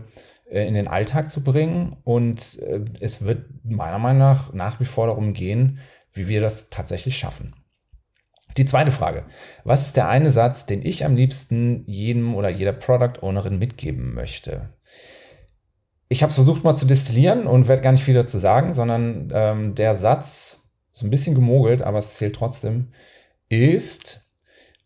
äh, 0.51 0.67
in 0.67 0.75
den 0.75 0.89
Alltag 0.89 1.31
zu 1.31 1.43
bringen. 1.43 1.97
Und 2.05 2.59
äh, 2.61 2.81
es 3.01 3.25
wird 3.25 3.45
meiner 3.65 3.99
Meinung 3.99 4.19
nach 4.19 4.53
nach 4.53 4.81
wie 4.81 4.87
vor 4.87 5.07
darum 5.07 5.35
gehen, 5.35 5.79
wie 6.13 6.29
wir 6.29 6.41
das 6.41 6.71
tatsächlich 6.71 7.19
schaffen. 7.19 7.55
Die 8.57 8.67
zweite 8.67 8.93
Frage. 8.93 9.25
Was 9.65 9.87
ist 9.87 9.97
der 9.97 10.09
eine 10.09 10.31
Satz, 10.31 10.65
den 10.65 10.87
ich 10.87 11.05
am 11.05 11.17
liebsten 11.17 11.83
jedem 11.87 12.35
oder 12.35 12.49
jeder 12.49 12.73
Product 12.73 13.21
Ownerin 13.21 13.59
mitgeben 13.59 14.15
möchte? 14.15 14.71
Ich 16.09 16.23
habe 16.23 16.31
es 16.31 16.37
versucht 16.37 16.65
mal 16.65 16.77
zu 16.77 16.87
destillieren 16.87 17.47
und 17.47 17.69
werde 17.69 17.83
gar 17.83 17.93
nicht 17.93 18.05
viel 18.05 18.15
dazu 18.15 18.39
sagen, 18.39 18.73
sondern 18.73 19.31
ähm, 19.33 19.75
der 19.75 19.95
Satz, 19.95 20.69
so 20.93 21.07
ein 21.07 21.11
bisschen 21.11 21.35
gemogelt, 21.35 21.83
aber 21.83 21.99
es 21.99 22.15
zählt 22.15 22.37
trotzdem, 22.37 22.93
ist, 23.49 24.33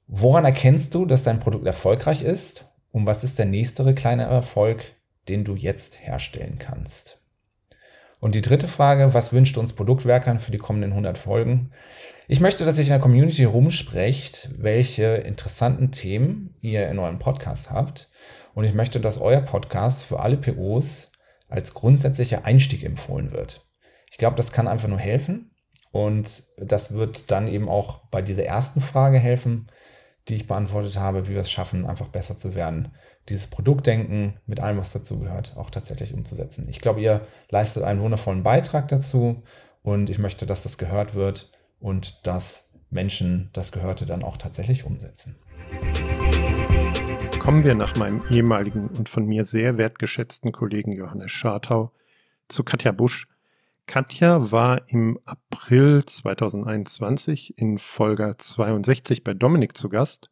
woran 0.07 0.45
erkennst 0.45 0.95
du, 0.95 1.05
dass 1.05 1.23
dein 1.23 1.41
Produkt 1.41 1.67
erfolgreich 1.67 2.23
ist 2.23 2.67
und 2.93 3.07
was 3.07 3.25
ist 3.25 3.39
der 3.39 3.47
nächste 3.47 3.95
kleine 3.95 4.25
Erfolg, 4.25 4.95
den 5.29 5.45
du 5.45 5.55
jetzt 5.55 6.01
herstellen 6.01 6.59
kannst? 6.59 7.21
Und 8.21 8.35
die 8.35 8.43
dritte 8.43 8.67
Frage, 8.67 9.15
was 9.15 9.33
wünscht 9.33 9.59
uns 9.59 9.73
Produktwerkern 9.73 10.41
für 10.41 10.51
die 10.51 10.59
kommenden 10.59 10.91
100 10.91 11.19
Folgen? 11.19 11.71
Ich 12.27 12.41
möchte, 12.41 12.65
dass 12.65 12.77
sich 12.77 12.89
in 12.89 12.93
der 12.93 13.01
Community 13.01 13.45
rumsprecht, 13.45 14.51
welche 14.59 15.05
interessanten 15.17 15.93
Themen 15.93 16.55
ihr 16.61 16.89
in 16.89 16.99
eurem 16.99 17.19
Podcast 17.19 17.71
habt. 17.71 18.11
Und 18.59 18.65
ich 18.65 18.75
möchte, 18.75 18.99
dass 18.99 19.21
euer 19.21 19.41
Podcast 19.41 20.03
für 20.03 20.19
alle 20.19 20.37
POs 20.37 21.13
als 21.49 21.75
grundsätzlicher 21.75 22.45
Einstieg 22.45 22.83
empfohlen 22.83 23.31
wird. 23.31 23.65
Ich 24.11 24.19
glaube, 24.19 24.35
das 24.35 24.51
kann 24.51 24.67
einfach 24.67 24.89
nur 24.89 24.99
helfen 24.99 25.53
und 25.93 26.43
das 26.57 26.93
wird 26.93 27.31
dann 27.31 27.47
eben 27.47 27.69
auch 27.69 28.09
bei 28.09 28.21
dieser 28.21 28.43
ersten 28.43 28.81
Frage 28.81 29.21
helfen, 29.21 29.71
die 30.27 30.35
ich 30.35 30.49
beantwortet 30.49 30.99
habe, 30.99 31.29
wie 31.29 31.35
wir 31.35 31.41
es 31.41 31.53
schaffen, 31.53 31.87
einfach 31.87 32.09
besser 32.09 32.37
zu 32.37 32.57
werden, 32.57 32.97
dieses 33.29 33.47
Produktdenken 33.47 34.41
mit 34.45 34.59
allem, 34.59 34.79
was 34.79 34.91
dazu 34.91 35.21
gehört, 35.21 35.57
auch 35.57 35.71
tatsächlich 35.71 36.13
umzusetzen. 36.13 36.67
Ich 36.69 36.81
glaube, 36.81 37.01
ihr 37.01 37.29
leistet 37.51 37.85
einen 37.85 38.01
wundervollen 38.01 38.43
Beitrag 38.43 38.89
dazu 38.89 39.45
und 39.83 40.11
ich 40.11 40.19
möchte, 40.19 40.47
dass 40.47 40.65
das 40.65 40.79
gehört 40.79 41.15
wird 41.15 41.53
und 41.79 42.27
dass 42.27 42.73
Menschen 42.91 43.51
das 43.53 43.71
Gehörte 43.71 44.05
dann 44.05 44.25
auch 44.25 44.37
tatsächlich 44.37 44.83
umsetzen 44.83 45.37
kommen 47.49 47.65
wir 47.65 47.75
nach 47.75 47.97
meinem 47.97 48.21
ehemaligen 48.29 48.89
und 48.89 49.09
von 49.09 49.25
mir 49.25 49.47
sehr 49.47 49.79
wertgeschätzten 49.79 50.53
Kollegen 50.53 50.93
Johannes 50.93 51.31
Schartau 51.31 51.93
zu 52.47 52.63
Katja 52.63 52.93
Busch. 52.93 53.27
Katja 53.87 54.53
war 54.53 54.83
im 54.89 55.19
April 55.25 56.05
2021 56.05 57.57
in 57.57 57.79
Folge 57.79 58.35
62 58.37 59.25
bei 59.25 59.33
Dominik 59.33 59.79
zu 59.79 59.89
Gast 59.89 60.31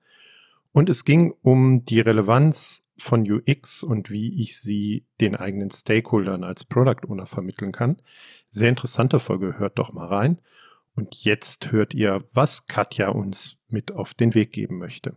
und 0.73 0.91
es 0.91 1.07
ging 1.07 1.33
um 1.41 1.87
die 1.87 2.01
Relevanz 2.01 2.83
von 2.99 3.23
UX 3.23 3.83
und 3.83 4.11
wie 4.11 4.43
ich 4.43 4.59
sie 4.59 5.07
den 5.19 5.37
eigenen 5.37 5.71
Stakeholdern 5.71 6.45
als 6.45 6.67
Product 6.67 7.09
Owner 7.09 7.25
vermitteln 7.25 7.73
kann. 7.73 7.97
Sehr 8.51 8.69
interessante 8.69 9.21
Folge, 9.21 9.59
hört 9.59 9.79
doch 9.79 9.95
mal 9.95 10.09
rein. 10.09 10.39
Und 10.95 11.25
jetzt 11.25 11.73
hört 11.73 11.95
ihr, 11.95 12.23
was 12.35 12.67
Katja 12.67 13.09
uns 13.09 13.57
mit 13.69 13.91
auf 13.91 14.13
den 14.13 14.35
Weg 14.35 14.53
geben 14.53 14.77
möchte. 14.77 15.17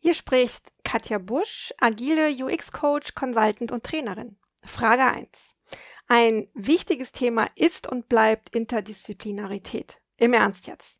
Hier 0.00 0.14
spricht 0.14 0.72
Katja 0.84 1.18
Busch, 1.18 1.72
agile 1.80 2.30
UX-Coach, 2.30 3.14
Consultant 3.14 3.72
und 3.72 3.82
Trainerin. 3.82 4.36
Frage 4.64 5.02
1. 5.02 5.28
Ein 6.06 6.48
wichtiges 6.54 7.10
Thema 7.10 7.48
ist 7.56 7.86
und 7.86 8.08
bleibt 8.08 8.54
Interdisziplinarität. 8.54 9.98
Im 10.16 10.34
Ernst 10.34 10.68
jetzt. 10.68 10.98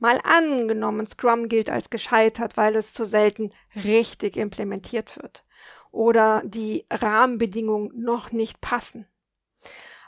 Mal 0.00 0.20
angenommen, 0.24 1.06
Scrum 1.06 1.48
gilt 1.48 1.70
als 1.70 1.90
gescheitert, 1.90 2.56
weil 2.56 2.74
es 2.74 2.92
zu 2.92 3.04
selten 3.04 3.52
richtig 3.76 4.36
implementiert 4.36 5.16
wird 5.16 5.44
oder 5.92 6.42
die 6.44 6.86
Rahmenbedingungen 6.90 7.92
noch 7.94 8.32
nicht 8.32 8.60
passen. 8.60 9.06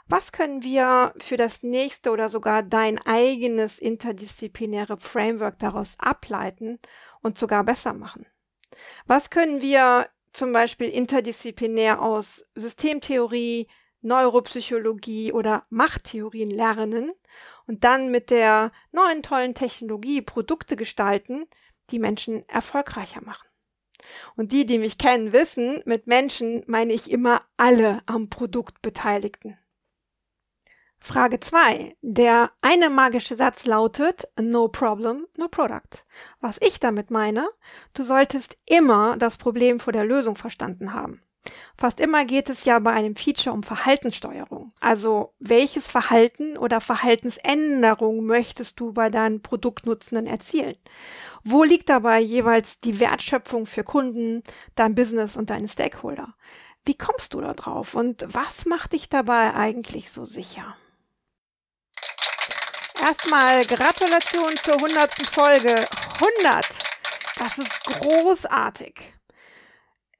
Was 0.07 0.33
können 0.33 0.63
wir 0.63 1.13
für 1.17 1.37
das 1.37 1.63
nächste 1.63 2.11
oder 2.11 2.27
sogar 2.27 2.61
dein 2.61 2.99
eigenes 3.05 3.79
interdisziplinäre 3.79 4.97
Framework 4.97 5.59
daraus 5.59 5.95
ableiten 5.97 6.79
und 7.21 7.37
sogar 7.37 7.63
besser 7.63 7.93
machen? 7.93 8.25
Was 9.05 9.29
können 9.29 9.61
wir 9.61 10.09
zum 10.31 10.51
Beispiel 10.51 10.89
interdisziplinär 10.89 12.01
aus 12.01 12.43
Systemtheorie, 12.55 13.67
Neuropsychologie 14.01 15.31
oder 15.31 15.65
Machttheorien 15.69 16.49
lernen 16.49 17.11
und 17.67 17.83
dann 17.83 18.11
mit 18.11 18.29
der 18.29 18.71
neuen 18.91 19.23
tollen 19.23 19.53
Technologie 19.53 20.21
Produkte 20.21 20.75
gestalten, 20.75 21.45
die 21.89 21.99
Menschen 21.99 22.47
erfolgreicher 22.49 23.21
machen. 23.21 23.47
Und 24.35 24.51
die, 24.51 24.65
die 24.65 24.79
mich 24.79 24.97
kennen, 24.97 25.31
wissen, 25.31 25.81
mit 25.85 26.07
Menschen 26.07 26.63
meine 26.67 26.91
ich 26.91 27.09
immer 27.09 27.43
alle 27.55 28.01
am 28.05 28.29
Produkt 28.29 28.81
Beteiligten. 28.81 29.57
Frage 31.05 31.41
2. 31.41 31.97
Der 32.01 32.51
eine 32.61 32.89
magische 32.89 33.35
Satz 33.35 33.65
lautet 33.65 34.23
No 34.39 34.69
problem, 34.69 35.27
no 35.37 35.49
product. 35.49 36.05
Was 36.39 36.57
ich 36.61 36.79
damit 36.79 37.11
meine, 37.11 37.49
du 37.93 38.03
solltest 38.03 38.55
immer 38.65 39.17
das 39.17 39.37
Problem 39.37 39.81
vor 39.81 39.91
der 39.91 40.05
Lösung 40.05 40.37
verstanden 40.37 40.93
haben. 40.93 41.21
Fast 41.77 41.99
immer 41.99 42.23
geht 42.23 42.49
es 42.49 42.63
ja 42.63 42.79
bei 42.79 42.91
einem 42.91 43.17
Feature 43.17 43.53
um 43.53 43.63
Verhaltenssteuerung. 43.63 44.71
Also 44.79 45.33
welches 45.39 45.91
Verhalten 45.91 46.57
oder 46.57 46.79
Verhaltensänderung 46.79 48.25
möchtest 48.25 48.79
du 48.79 48.93
bei 48.93 49.09
deinen 49.09 49.41
Produktnutzenden 49.41 50.25
erzielen? 50.25 50.77
Wo 51.43 51.65
liegt 51.65 51.89
dabei 51.89 52.21
jeweils 52.21 52.79
die 52.79 53.01
Wertschöpfung 53.01 53.65
für 53.65 53.83
Kunden, 53.83 54.41
dein 54.75 54.95
Business 54.95 55.35
und 55.35 55.49
deine 55.49 55.67
Stakeholder? 55.67 56.33
Wie 56.85 56.97
kommst 56.97 57.33
du 57.33 57.41
da 57.41 57.53
drauf 57.53 57.93
und 57.93 58.25
was 58.29 58.65
macht 58.65 58.93
dich 58.93 59.09
dabei 59.09 59.53
eigentlich 59.53 60.09
so 60.09 60.23
sicher? 60.23 60.77
Erstmal 62.95 63.65
Gratulation 63.65 64.55
zur 64.57 64.75
hundertsten 64.75 65.25
Folge. 65.25 65.87
100! 66.15 66.65
Das 67.37 67.57
ist 67.57 67.83
großartig. 67.85 69.13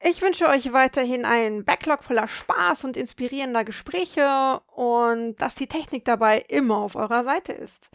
Ich 0.02 0.22
wünsche 0.22 0.48
euch 0.48 0.74
weiterhin 0.74 1.24
einen 1.24 1.64
Backlog 1.64 2.04
voller 2.04 2.28
Spaß 2.28 2.84
und 2.84 2.98
inspirierender 2.98 3.64
Gespräche 3.64 4.60
und 4.76 5.36
dass 5.38 5.56
die 5.56 5.68
Technik 5.68 6.04
dabei 6.04 6.40
immer 6.50 6.78
auf 6.78 6.96
eurer 6.96 7.24
Seite 7.24 7.54
ist. 7.54 7.90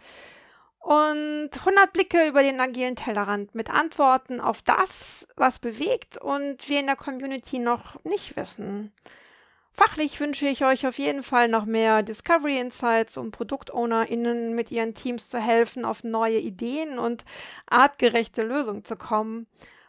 Und 0.79 1.49
100 1.53 1.91
Blicke 1.91 2.27
über 2.27 2.41
den 2.41 2.59
agilen 2.61 2.95
Tellerrand 2.95 3.53
mit 3.53 3.69
Antworten 3.69 4.39
auf 4.39 4.61
das, 4.61 5.27
was 5.35 5.59
bewegt 5.59 6.17
und 6.17 6.67
wir 6.69 6.79
in 6.79 6.87
der 6.87 6.95
Community 6.95 7.59
noch 7.59 8.03
nicht 8.05 8.37
wissen. 8.37 8.93
Fachlich 9.81 10.19
wünsche 10.19 10.45
ich 10.45 10.65
euch 10.65 10.85
auf 10.85 10.99
jeden 10.99 11.23
Fall 11.23 11.47
noch 11.47 11.63
mehr 11.63 12.03
Discovery 12.03 12.59
Insights, 12.59 13.15
um 13.15 13.31
ProduktownerInnen 13.31 14.53
mit 14.53 14.71
ihren 14.71 14.93
Teams 14.93 15.29
zu 15.29 15.39
helfen, 15.39 15.85
auf 15.85 16.03
neue 16.03 16.39
Ideen 16.39 16.99
und 16.99 17.23
artgerechte 17.65 18.43
Lösungen 18.43 18.83
zu 18.83 18.97
kommen 18.97 19.47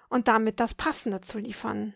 und 0.08 0.28
damit 0.28 0.60
das 0.60 0.76
Passende 0.76 1.22
zu 1.22 1.40
liefern. 1.40 1.94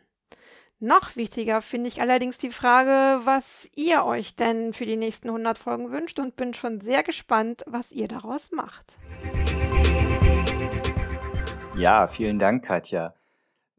Noch 0.80 1.14
wichtiger 1.14 1.62
finde 1.62 1.86
ich 1.86 2.00
allerdings 2.00 2.36
die 2.36 2.50
Frage, 2.50 3.24
was 3.24 3.68
ihr 3.76 4.04
euch 4.04 4.34
denn 4.34 4.72
für 4.72 4.86
die 4.86 4.96
nächsten 4.96 5.28
100 5.28 5.56
Folgen 5.56 5.92
wünscht 5.92 6.18
und 6.18 6.34
bin 6.34 6.52
schon 6.52 6.80
sehr 6.80 7.04
gespannt, 7.04 7.62
was 7.68 7.92
ihr 7.92 8.08
daraus 8.08 8.50
macht. 8.50 8.96
Ja, 11.76 12.08
vielen 12.08 12.40
Dank, 12.40 12.64
Katja. 12.64 13.14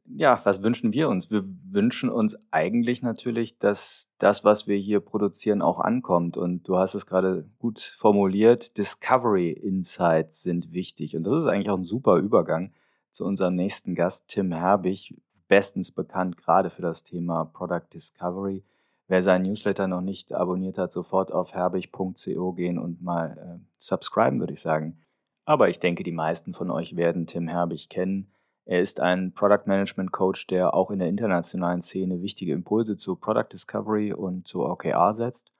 Ja, 0.08 0.40
was 0.44 0.62
wünschen 0.62 0.94
wir 0.94 1.10
uns? 1.10 1.32
Wir 1.32 1.44
wünschen 1.72 2.10
uns 2.10 2.38
eigentlich 2.52 3.02
natürlich, 3.02 3.58
dass 3.58 4.08
das, 4.20 4.44
was 4.44 4.68
wir 4.68 4.78
hier 4.78 5.00
produzieren, 5.00 5.64
auch 5.64 5.80
ankommt. 5.80 6.38
Und 6.38 6.68
du 6.68 6.78
hast 6.78 6.94
es 6.94 7.08
gerade 7.08 7.50
gut 7.58 7.82
formuliert. 7.82 8.78
Discovery 8.78 9.50
Insights 9.50 10.44
sind 10.44 10.74
wichtig. 10.74 11.18
Und 11.18 11.24
das 11.24 11.34
ist 11.42 11.48
eigentlich 11.48 11.72
auch 11.72 11.78
ein 11.78 11.86
super 11.86 12.18
Übergang 12.18 12.72
zu 13.12 13.26
unserem 13.26 13.56
nächsten 13.56 13.96
Gast, 13.96 14.28
Tim 14.28 14.52
Herbig, 14.52 15.16
bestens 15.48 15.92
bekannt, 15.92 16.38
gerade 16.38 16.70
für 16.70 16.82
das 16.82 17.04
Thema 17.04 17.46
Product 17.46 17.88
Discovery. 17.94 18.64
Wer 19.08 19.24
seinen 19.24 19.44
Newsletter 19.44 19.88
noch 19.88 20.02
nicht 20.02 20.34
abonniert 20.34 20.78
hat, 20.78 20.92
sofort 20.92 21.32
auf 21.32 21.54
herbig.co 21.54 22.54
gehen 22.54 22.78
und 22.78 23.02
mal 23.02 23.38
äh, 23.38 23.66
subscriben, 23.78 24.40
würde 24.40 24.54
ich 24.54 24.62
sagen. 24.62 25.00
Aber 25.46 25.70
ich 25.70 25.80
denke, 25.80 26.04
die 26.04 26.12
meisten 26.12 26.54
von 26.54 26.72
euch 26.72 26.96
werden 26.96 27.28
Tim 27.28 27.48
Herbig 27.48 27.90
kennen. 27.90 28.32
Er 28.68 28.82
ist 28.82 29.00
ein 29.00 29.32
Product 29.32 29.68
Management 29.68 30.12
Coach, 30.12 30.48
der 30.48 30.74
auch 30.74 30.90
in 30.90 30.98
der 30.98 31.08
internationalen 31.08 31.84
Szene 31.84 32.24
wichtige 32.24 32.52
Impulse 32.52 32.98
zu 32.98 33.16
Product 33.16 33.50
Discovery 33.54 34.12
und 34.12 34.48
zu 34.48 34.66
OKR 34.66 35.14
setzt. 35.14 35.52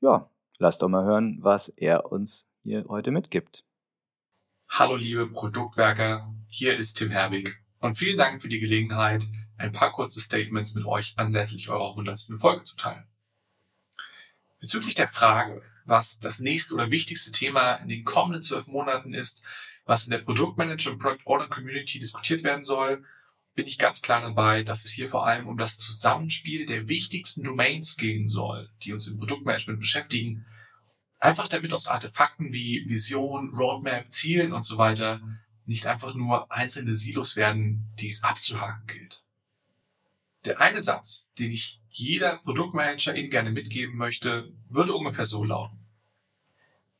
Ja, 0.00 0.30
lasst 0.58 0.80
doch 0.80 0.88
mal 0.88 1.04
hören, 1.04 1.38
was 1.42 1.68
er 1.68 2.10
uns 2.10 2.46
hier 2.62 2.86
heute 2.88 3.10
mitgibt. 3.10 3.62
Hallo 4.70 4.96
liebe 4.96 5.28
Produktwerker, 5.28 6.34
hier 6.48 6.74
ist 6.76 6.94
Tim 6.94 7.10
Herbig 7.10 7.54
und 7.80 7.94
vielen 7.94 8.16
Dank 8.16 8.40
für 8.40 8.48
die 8.48 8.58
Gelegenheit, 8.58 9.24
ein 9.58 9.72
paar 9.72 9.92
kurze 9.92 10.20
Statements 10.20 10.74
mit 10.74 10.86
euch 10.86 11.12
anlässlich 11.18 11.68
eurer 11.68 11.94
hundertsten 11.94 12.38
Folge 12.38 12.62
zu 12.62 12.76
teilen. 12.76 13.06
Bezüglich 14.60 14.94
der 14.94 15.08
Frage, 15.08 15.62
was 15.84 16.20
das 16.20 16.40
nächste 16.40 16.74
oder 16.74 16.90
wichtigste 16.90 17.30
Thema 17.32 17.74
in 17.76 17.88
den 17.88 18.04
kommenden 18.04 18.40
zwölf 18.40 18.66
Monaten 18.66 19.12
ist, 19.12 19.44
was 19.86 20.04
in 20.04 20.10
der 20.10 20.18
Produktmanager 20.18 20.90
und 20.90 20.98
Product 20.98 21.22
Owner 21.24 21.48
Community 21.48 21.98
diskutiert 21.98 22.42
werden 22.42 22.62
soll, 22.62 23.04
bin 23.54 23.66
ich 23.66 23.78
ganz 23.78 24.02
klar 24.02 24.20
dabei, 24.20 24.62
dass 24.62 24.84
es 24.84 24.90
hier 24.90 25.08
vor 25.08 25.26
allem 25.26 25.48
um 25.48 25.56
das 25.56 25.78
Zusammenspiel 25.78 26.66
der 26.66 26.88
wichtigsten 26.88 27.42
Domains 27.42 27.96
gehen 27.96 28.28
soll, 28.28 28.68
die 28.82 28.92
uns 28.92 29.06
im 29.06 29.16
Produktmanagement 29.16 29.80
beschäftigen. 29.80 30.44
Einfach 31.18 31.48
damit 31.48 31.72
aus 31.72 31.86
Artefakten 31.86 32.52
wie 32.52 32.84
Vision, 32.86 33.54
Roadmap, 33.54 34.12
Zielen 34.12 34.52
und 34.52 34.64
so 34.64 34.76
weiter 34.76 35.20
nicht 35.66 35.86
einfach 35.86 36.14
nur 36.14 36.50
einzelne 36.50 36.92
Silos 36.92 37.36
werden, 37.36 37.92
die 37.98 38.08
es 38.08 38.22
abzuhaken 38.22 38.86
gilt. 38.86 39.24
Der 40.44 40.60
eine 40.60 40.80
Satz, 40.80 41.32
den 41.38 41.50
ich 41.50 41.82
jeder 41.88 42.38
Produktmanager 42.38 43.16
Ihnen 43.16 43.30
gerne 43.30 43.50
mitgeben 43.50 43.96
möchte, 43.96 44.52
würde 44.68 44.94
ungefähr 44.94 45.24
so 45.24 45.42
lauten. 45.42 45.78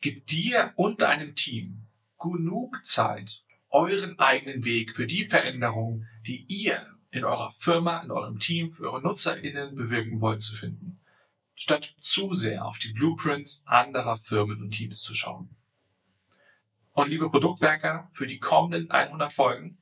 Gib 0.01 0.27
dir 0.27 0.72
und 0.77 1.01
deinem 1.01 1.37
Team 1.37 1.86
genug 2.18 2.85
Zeit, 2.85 3.44
euren 3.70 4.18
eigenen 4.18 4.64
Weg 4.64 4.96
für 4.96 5.07
die 5.07 5.24
Veränderung, 5.24 6.07
die 6.26 6.44
ihr 6.48 6.81
in 7.11 7.24
eurer 7.24 7.52
Firma, 7.59 8.00
in 8.00 8.11
eurem 8.11 8.38
Team, 8.38 8.70
für 8.72 8.90
eure 8.90 9.02
NutzerInnen 9.02 9.74
bewirken 9.74 10.20
wollt, 10.20 10.42
zu 10.42 10.57
finden, 10.57 11.00
statt 11.55 11.94
zu 11.98 12.35
sehr 12.35 12.66
auf 12.66 12.79
die 12.79 12.92
Blueprints 12.92 13.62
anderer 13.66 14.18
Firmen 14.18 14.61
und 14.61 14.70
Teams 14.70 15.00
zu 15.00 15.14
schauen. 15.14 15.50
Und 16.92 17.09
liebe 17.09 17.31
Produktwerker, 17.31 18.09
für 18.12 18.26
die 18.26 18.38
kommenden 18.38 18.90
100 18.90 19.33
Folgen 19.33 19.79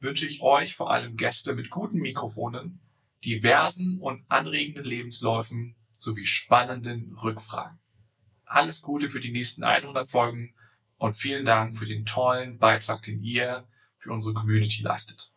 wünsche 0.00 0.26
ich 0.26 0.42
euch 0.42 0.76
vor 0.76 0.90
allem 0.90 1.16
Gäste 1.16 1.54
mit 1.54 1.70
guten 1.70 1.98
Mikrofonen, 1.98 2.80
diversen 3.24 3.98
und 4.00 4.24
anregenden 4.28 4.84
Lebensläufen 4.84 5.76
sowie 5.98 6.26
spannenden 6.26 7.14
Rückfragen. 7.14 7.78
Alles 8.44 8.82
Gute 8.82 9.10
für 9.10 9.20
die 9.20 9.32
nächsten 9.32 9.64
100 9.64 10.08
Folgen 10.08 10.54
und 10.98 11.14
vielen 11.14 11.44
Dank 11.44 11.78
für 11.78 11.86
den 11.86 12.04
tollen 12.04 12.58
Beitrag, 12.58 13.02
den 13.02 13.22
ihr 13.22 13.66
für 13.96 14.12
unsere 14.12 14.34
Community 14.34 14.82
leistet. 14.82 15.32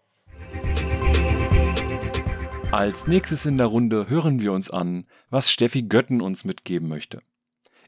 Als 2.72 3.08
nächstes 3.08 3.46
in 3.46 3.58
der 3.58 3.68
Runde 3.68 4.10
hören 4.10 4.42
wir 4.42 4.54
uns 4.54 4.70
an, 4.70 5.06
was 5.30 5.52
Steffi 5.52 5.84
Götten 5.84 6.22
uns 6.22 6.46
mitgeben 6.46 6.88
möchte. 6.88 7.22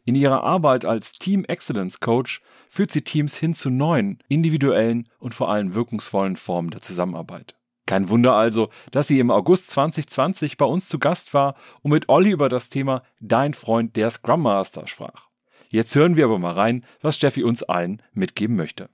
In 0.05 0.15
ihrer 0.15 0.43
Arbeit 0.43 0.83
als 0.83 1.13
Team 1.13 1.45
Excellence 1.45 2.01
Coach 2.01 2.41
führt 2.67 2.91
sie 2.91 3.03
Teams 3.03 3.37
hin 3.37 3.53
zu 3.53 3.69
neuen, 3.69 4.19
individuellen 4.27 5.07
und 5.19 5.33
vor 5.33 5.49
allem 5.49 5.73
wirkungsvollen 5.75 6.35
Formen 6.35 6.71
der 6.71 6.81
Zusammenarbeit. 6.81 7.55
Kein 7.85 8.09
Wunder 8.09 8.33
also, 8.33 8.69
dass 8.91 9.07
sie 9.07 9.19
im 9.19 9.31
August 9.31 9.69
2020 9.71 10.57
bei 10.57 10.65
uns 10.65 10.89
zu 10.89 10.99
Gast 10.99 11.33
war 11.33 11.55
und 11.81 11.91
mit 11.91 12.09
Olli 12.09 12.31
über 12.31 12.49
das 12.49 12.69
Thema 12.69 13.03
Dein 13.19 13.53
Freund 13.53 13.95
der 13.95 14.09
Scrum 14.09 14.41
Master 14.41 14.87
sprach. 14.87 15.27
Jetzt 15.73 15.95
hören 15.95 16.17
wir 16.17 16.25
aber 16.25 16.37
mal 16.37 16.51
rein, 16.51 16.85
was 17.01 17.15
Steffi 17.15 17.43
uns 17.43 17.63
allen 17.63 18.03
mitgeben 18.13 18.55
möchte. 18.55 18.91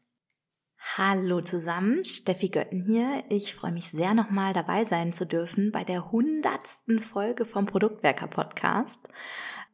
Hallo 0.95 1.41
zusammen, 1.41 2.05
Steffi 2.05 2.47
Götten 2.47 2.85
hier. 2.85 3.25
Ich 3.27 3.53
freue 3.53 3.73
mich 3.73 3.91
sehr, 3.91 4.13
nochmal 4.13 4.53
dabei 4.53 4.85
sein 4.85 5.11
zu 5.11 5.25
dürfen 5.25 5.73
bei 5.73 5.83
der 5.83 6.09
hundertsten 6.09 7.01
Folge 7.01 7.43
vom 7.43 7.65
Produktwerker 7.65 8.27
Podcast. 8.27 8.97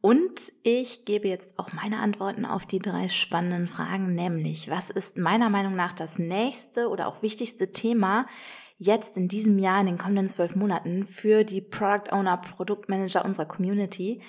Und 0.00 0.52
ich 0.64 1.04
gebe 1.04 1.28
jetzt 1.28 1.60
auch 1.60 1.72
meine 1.72 2.00
Antworten 2.00 2.44
auf 2.44 2.66
die 2.66 2.80
drei 2.80 3.06
spannenden 3.06 3.68
Fragen, 3.68 4.16
nämlich 4.16 4.68
was 4.68 4.90
ist 4.90 5.16
meiner 5.16 5.48
Meinung 5.48 5.76
nach 5.76 5.92
das 5.92 6.18
nächste 6.18 6.88
oder 6.88 7.06
auch 7.06 7.22
wichtigste 7.22 7.70
Thema 7.70 8.26
jetzt 8.78 9.16
in 9.16 9.28
diesem 9.28 9.60
Jahr, 9.60 9.80
in 9.80 9.86
den 9.86 9.98
kommenden 9.98 10.28
zwölf 10.28 10.56
Monaten 10.56 11.06
für 11.06 11.44
die 11.44 11.60
Product 11.60 12.10
Owner, 12.10 12.36
Produktmanager 12.38 13.24
unserer 13.24 13.46
Community? 13.46 14.22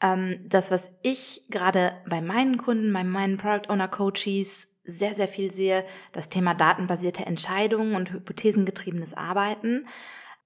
Ähm, 0.00 0.44
das, 0.46 0.70
was 0.70 0.90
ich 1.02 1.44
gerade 1.48 1.92
bei 2.08 2.20
meinen 2.20 2.58
Kunden, 2.58 2.92
bei 2.92 3.04
meinen 3.04 3.38
Product 3.38 3.70
Owner 3.70 3.88
Coaches 3.88 4.68
sehr, 4.84 5.14
sehr 5.14 5.28
viel 5.28 5.50
sehe, 5.50 5.84
das 6.12 6.28
Thema 6.28 6.54
datenbasierte 6.54 7.26
Entscheidungen 7.26 7.94
und 7.94 8.12
hypothesengetriebenes 8.12 9.14
Arbeiten. 9.14 9.88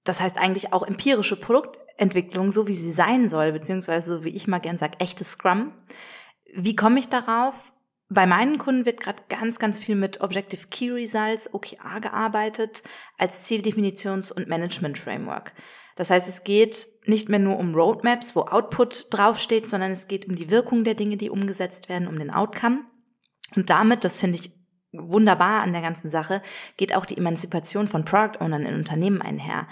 Das 0.03 0.19
heißt 0.19 0.37
eigentlich 0.37 0.73
auch 0.73 0.83
empirische 0.83 1.39
Produktentwicklung, 1.39 2.51
so 2.51 2.67
wie 2.67 2.73
sie 2.73 2.91
sein 2.91 3.27
soll, 3.27 3.51
beziehungsweise 3.51 4.15
so 4.15 4.23
wie 4.23 4.29
ich 4.29 4.47
mal 4.47 4.59
gern 4.59 4.77
sage, 4.77 4.99
echtes 4.99 5.33
Scrum. 5.33 5.73
Wie 6.53 6.75
komme 6.75 6.99
ich 6.99 7.09
darauf? 7.09 7.71
Bei 8.09 8.25
meinen 8.25 8.57
Kunden 8.57 8.85
wird 8.85 8.99
gerade 8.99 9.23
ganz, 9.29 9.57
ganz 9.57 9.79
viel 9.79 9.95
mit 9.95 10.19
Objective 10.19 10.67
Key 10.69 10.91
Results, 10.91 11.53
OKR, 11.53 12.01
gearbeitet 12.01 12.83
als 13.17 13.47
Zieldefinitions- 13.49 14.33
und 14.33 14.49
Management-Framework. 14.49 15.53
Das 15.95 16.09
heißt, 16.09 16.27
es 16.27 16.43
geht 16.43 16.87
nicht 17.05 17.29
mehr 17.29 17.39
nur 17.39 17.57
um 17.57 17.75
Roadmaps, 17.75 18.35
wo 18.35 18.41
Output 18.41 19.07
draufsteht, 19.11 19.69
sondern 19.69 19.91
es 19.91 20.07
geht 20.07 20.27
um 20.27 20.35
die 20.35 20.49
Wirkung 20.49 20.83
der 20.83 20.95
Dinge, 20.95 21.17
die 21.17 21.29
umgesetzt 21.29 21.89
werden, 21.89 22.07
um 22.07 22.17
den 22.17 22.31
Outcome. 22.31 22.81
Und 23.55 23.69
damit, 23.69 24.03
das 24.03 24.19
finde 24.19 24.37
ich 24.37 24.51
wunderbar 24.93 25.61
an 25.61 25.73
der 25.73 25.81
ganzen 25.81 26.09
Sache, 26.09 26.41
geht 26.77 26.95
auch 26.95 27.05
die 27.05 27.17
Emanzipation 27.17 27.87
von 27.87 28.05
Product 28.05 28.39
Ownern 28.39 28.65
in 28.65 28.75
Unternehmen 28.75 29.21
einher. 29.21 29.67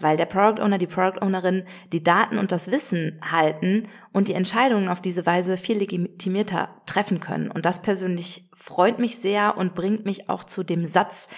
Weil 0.00 0.16
der 0.16 0.24
Product 0.24 0.60
Owner, 0.62 0.78
die 0.78 0.86
Product 0.86 1.22
Ownerin 1.22 1.64
die 1.92 2.02
Daten 2.02 2.38
und 2.38 2.52
das 2.52 2.70
Wissen 2.72 3.20
halten 3.22 3.88
und 4.12 4.28
die 4.28 4.34
Entscheidungen 4.34 4.88
auf 4.88 5.00
diese 5.00 5.26
Weise 5.26 5.56
viel 5.56 5.78
legitimierter 5.78 6.70
treffen 6.86 7.20
können. 7.20 7.50
Und 7.50 7.66
das 7.66 7.82
persönlich 7.82 8.48
freut 8.52 8.98
mich 8.98 9.18
sehr 9.18 9.56
und 9.56 9.74
bringt 9.74 10.04
mich 10.04 10.28
auch 10.28 10.44
zu 10.44 10.64
dem 10.64 10.86
Satz, 10.86 11.28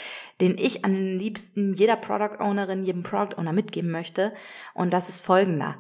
den 0.41 0.57
ich 0.57 0.83
den 0.83 1.19
liebsten 1.19 1.75
jeder 1.75 1.97
Product 1.97 2.41
Ownerin, 2.41 2.85
jedem 2.85 3.03
Product 3.03 3.37
Owner 3.37 3.53
mitgeben 3.53 3.91
möchte. 3.91 4.33
Und 4.75 4.93
das 4.93 5.09
ist 5.09 5.21
folgender. 5.21 5.77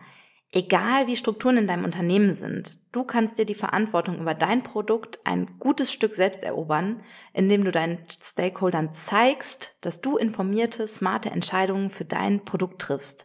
Egal 0.54 1.06
wie 1.06 1.16
Strukturen 1.16 1.56
in 1.56 1.66
deinem 1.66 1.86
Unternehmen 1.86 2.34
sind, 2.34 2.78
du 2.92 3.04
kannst 3.04 3.38
dir 3.38 3.46
die 3.46 3.54
Verantwortung 3.54 4.20
über 4.20 4.34
dein 4.34 4.62
Produkt 4.62 5.18
ein 5.24 5.58
gutes 5.58 5.90
Stück 5.90 6.14
selbst 6.14 6.44
erobern, 6.44 7.02
indem 7.32 7.64
du 7.64 7.72
deinen 7.72 8.04
Stakeholdern 8.22 8.92
zeigst, 8.92 9.78
dass 9.80 10.02
du 10.02 10.18
informierte, 10.18 10.86
smarte 10.86 11.30
Entscheidungen 11.30 11.88
für 11.88 12.04
dein 12.04 12.44
Produkt 12.44 12.82
triffst. 12.82 13.24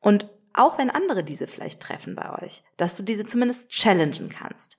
Und 0.00 0.28
auch 0.52 0.76
wenn 0.76 0.90
andere 0.90 1.22
diese 1.22 1.46
vielleicht 1.46 1.80
treffen 1.80 2.16
bei 2.16 2.42
euch, 2.42 2.64
dass 2.76 2.96
du 2.96 3.04
diese 3.04 3.24
zumindest 3.24 3.70
challengen 3.70 4.28
kannst. 4.28 4.76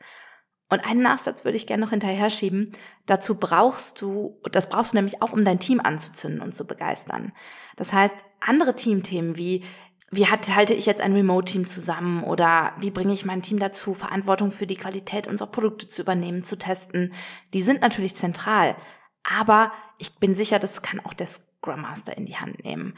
Und 0.69 0.85
einen 0.85 1.01
Nachsatz 1.01 1.45
würde 1.45 1.57
ich 1.57 1.67
gerne 1.67 1.83
noch 1.85 1.91
hinterher 1.91 2.29
schieben. 2.29 2.73
Dazu 3.05 3.39
brauchst 3.39 4.01
du, 4.01 4.41
das 4.51 4.67
brauchst 4.67 4.91
du 4.91 4.97
nämlich 4.97 5.21
auch, 5.21 5.31
um 5.31 5.45
dein 5.45 5.59
Team 5.59 5.79
anzuzünden 5.79 6.41
und 6.41 6.55
zu 6.55 6.65
begeistern. 6.65 7.33
Das 7.77 7.93
heißt, 7.93 8.17
andere 8.39 8.75
Teamthemen 8.75 9.37
wie 9.37 9.63
wie 10.11 10.27
hat, 10.27 10.53
halte 10.55 10.73
ich 10.73 10.85
jetzt 10.85 11.01
ein 11.01 11.13
Remote-Team 11.13 11.67
zusammen 11.67 12.23
oder 12.23 12.73
wie 12.79 12.91
bringe 12.91 13.13
ich 13.13 13.25
mein 13.25 13.41
Team 13.41 13.59
dazu, 13.59 13.93
Verantwortung 13.93 14.51
für 14.51 14.67
die 14.67 14.77
Qualität 14.77 15.27
unserer 15.27 15.49
Produkte 15.49 15.87
zu 15.87 16.03
übernehmen, 16.03 16.43
zu 16.43 16.57
testen. 16.57 17.13
Die 17.53 17.61
sind 17.61 17.81
natürlich 17.81 18.15
zentral, 18.15 18.75
aber 19.23 19.71
ich 19.97 20.15
bin 20.17 20.35
sicher, 20.35 20.59
das 20.59 20.81
kann 20.81 20.99
auch 20.99 21.13
der 21.13 21.27
Scrum 21.27 21.81
Master 21.81 22.15
in 22.17 22.25
die 22.25 22.37
Hand 22.37 22.63
nehmen 22.63 22.97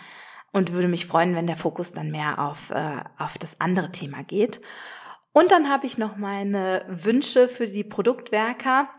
und 0.51 0.73
würde 0.73 0.87
mich 0.87 1.05
freuen, 1.05 1.35
wenn 1.35 1.47
der 1.47 1.55
Fokus 1.55 1.93
dann 1.93 2.11
mehr 2.11 2.39
auf, 2.39 2.71
äh, 2.71 3.03
auf 3.17 3.37
das 3.37 3.61
andere 3.61 3.91
Thema 3.91 4.23
geht. 4.23 4.61
Und 5.31 5.51
dann 5.51 5.69
habe 5.69 5.85
ich 5.85 5.97
noch 5.97 6.17
meine 6.17 6.85
Wünsche 6.89 7.47
für 7.47 7.67
die 7.67 7.83
Produktwerker 7.83 8.89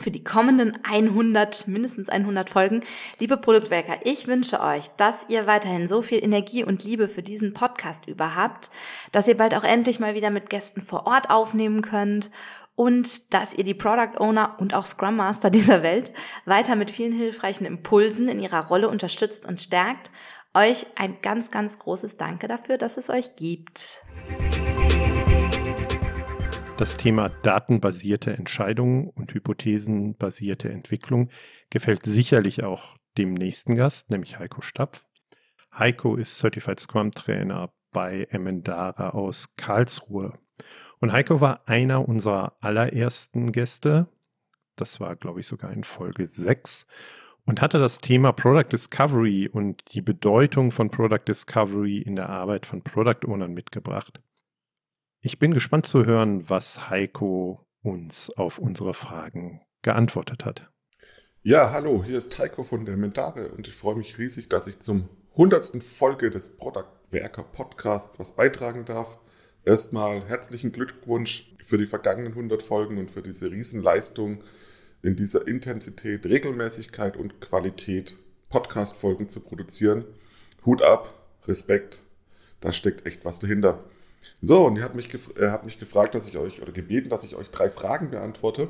für 0.00 0.10
die 0.10 0.24
kommenden 0.24 0.78
100, 0.84 1.68
mindestens 1.68 2.08
100 2.08 2.50
Folgen. 2.50 2.82
Liebe 3.18 3.36
Produktwerker, 3.36 3.98
ich 4.04 4.26
wünsche 4.26 4.60
euch, 4.60 4.88
dass 4.96 5.26
ihr 5.28 5.46
weiterhin 5.46 5.88
so 5.88 6.02
viel 6.02 6.22
Energie 6.22 6.64
und 6.64 6.84
Liebe 6.84 7.08
für 7.08 7.22
diesen 7.22 7.54
Podcast 7.54 8.06
über 8.06 8.34
habt, 8.34 8.70
dass 9.12 9.28
ihr 9.28 9.36
bald 9.36 9.54
auch 9.54 9.64
endlich 9.64 10.00
mal 10.00 10.14
wieder 10.14 10.30
mit 10.30 10.50
Gästen 10.50 10.82
vor 10.82 11.06
Ort 11.06 11.30
aufnehmen 11.30 11.82
könnt 11.82 12.30
und 12.78 13.34
dass 13.34 13.52
ihr 13.54 13.64
die 13.64 13.74
Product 13.74 14.20
Owner 14.20 14.54
und 14.58 14.72
auch 14.72 14.86
Scrum 14.86 15.16
Master 15.16 15.50
dieser 15.50 15.82
Welt 15.82 16.12
weiter 16.44 16.76
mit 16.76 16.90
vielen 16.90 17.12
hilfreichen 17.12 17.66
Impulsen 17.66 18.28
in 18.28 18.38
ihrer 18.38 18.66
Rolle 18.68 18.88
unterstützt 18.88 19.46
und 19.46 19.60
stärkt. 19.60 20.10
Euch 20.54 20.86
ein 20.96 21.18
ganz, 21.20 21.50
ganz 21.50 21.78
großes 21.78 22.16
Danke 22.16 22.48
dafür, 22.48 22.78
dass 22.78 22.96
es 22.96 23.10
euch 23.10 23.36
gibt. 23.36 24.02
Das 26.78 26.96
Thema 26.96 27.28
datenbasierte 27.28 28.34
Entscheidungen 28.34 29.08
und 29.08 29.34
hypothesenbasierte 29.34 30.70
Entwicklung 30.70 31.28
gefällt 31.70 32.06
sicherlich 32.06 32.62
auch 32.62 32.96
dem 33.18 33.34
nächsten 33.34 33.74
Gast, 33.74 34.10
nämlich 34.10 34.38
Heiko 34.38 34.60
Stapf. 34.60 35.04
Heiko 35.76 36.14
ist 36.14 36.38
Certified 36.38 36.78
Scrum 36.78 37.10
Trainer 37.10 37.72
bei 37.90 38.28
Emendara 38.30 39.10
aus 39.10 39.56
Karlsruhe. 39.56 40.38
Und 41.00 41.10
Heiko 41.10 41.40
war 41.40 41.62
einer 41.66 42.08
unserer 42.08 42.56
allerersten 42.60 43.50
Gäste. 43.50 44.06
Das 44.76 45.00
war, 45.00 45.16
glaube 45.16 45.40
ich, 45.40 45.48
sogar 45.48 45.72
in 45.72 45.82
Folge 45.82 46.28
6 46.28 46.86
und 47.44 47.60
hatte 47.60 47.80
das 47.80 47.98
Thema 47.98 48.30
Product 48.30 48.70
Discovery 48.70 49.48
und 49.48 49.82
die 49.94 50.02
Bedeutung 50.02 50.70
von 50.70 50.90
Product 50.90 51.26
Discovery 51.26 51.98
in 51.98 52.14
der 52.14 52.28
Arbeit 52.28 52.66
von 52.66 52.82
Product 52.82 53.26
Ownern 53.26 53.52
mitgebracht. 53.52 54.22
Ich 55.20 55.40
bin 55.40 55.52
gespannt 55.52 55.84
zu 55.84 56.06
hören, 56.06 56.48
was 56.48 56.90
Heiko 56.90 57.66
uns 57.82 58.30
auf 58.36 58.58
unsere 58.58 58.94
Fragen 58.94 59.60
geantwortet 59.82 60.44
hat. 60.44 60.70
Ja, 61.42 61.72
hallo, 61.72 62.04
hier 62.04 62.18
ist 62.18 62.38
Heiko 62.38 62.62
von 62.62 62.84
der 62.84 62.96
Mentare 62.96 63.48
und 63.48 63.66
ich 63.66 63.74
freue 63.74 63.96
mich 63.96 64.16
riesig, 64.18 64.48
dass 64.48 64.68
ich 64.68 64.78
zum 64.78 65.08
100. 65.32 65.82
Folge 65.82 66.30
des 66.30 66.56
Product 66.56 66.86
Werker 67.10 67.42
Podcasts 67.42 68.20
was 68.20 68.36
beitragen 68.36 68.84
darf. 68.84 69.18
Erstmal 69.64 70.24
herzlichen 70.28 70.70
Glückwunsch 70.70 71.52
für 71.64 71.78
die 71.78 71.86
vergangenen 71.86 72.34
100 72.34 72.62
Folgen 72.62 72.98
und 72.98 73.10
für 73.10 73.22
diese 73.22 73.50
Riesenleistung 73.50 74.44
in 75.02 75.16
dieser 75.16 75.48
Intensität, 75.48 76.26
Regelmäßigkeit 76.26 77.16
und 77.16 77.40
Qualität 77.40 78.16
Podcast-Folgen 78.50 79.26
zu 79.26 79.40
produzieren. 79.40 80.04
Hut 80.64 80.80
ab, 80.80 81.12
Respekt, 81.46 82.04
da 82.60 82.70
steckt 82.70 83.04
echt 83.04 83.24
was 83.24 83.40
dahinter. 83.40 83.82
So, 84.40 84.66
und 84.66 84.76
er 84.76 84.84
hat 84.84 84.94
mich, 84.94 85.08
er 85.36 85.52
hat 85.52 85.64
mich 85.64 85.78
gefragt, 85.78 86.14
dass 86.14 86.28
ich 86.28 86.36
euch, 86.38 86.62
oder 86.62 86.72
gebeten, 86.72 87.08
dass 87.08 87.24
ich 87.24 87.34
euch 87.34 87.50
drei 87.50 87.70
Fragen 87.70 88.10
beantworte. 88.10 88.68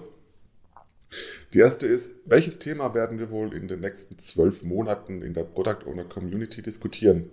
Die 1.52 1.58
erste 1.58 1.86
ist, 1.86 2.12
welches 2.26 2.58
Thema 2.58 2.94
werden 2.94 3.18
wir 3.18 3.30
wohl 3.30 3.54
in 3.54 3.68
den 3.68 3.80
nächsten 3.80 4.18
zwölf 4.18 4.62
Monaten 4.62 5.22
in 5.22 5.34
der 5.34 5.44
Product 5.44 5.86
Owner 5.86 6.04
Community 6.04 6.62
diskutieren? 6.62 7.30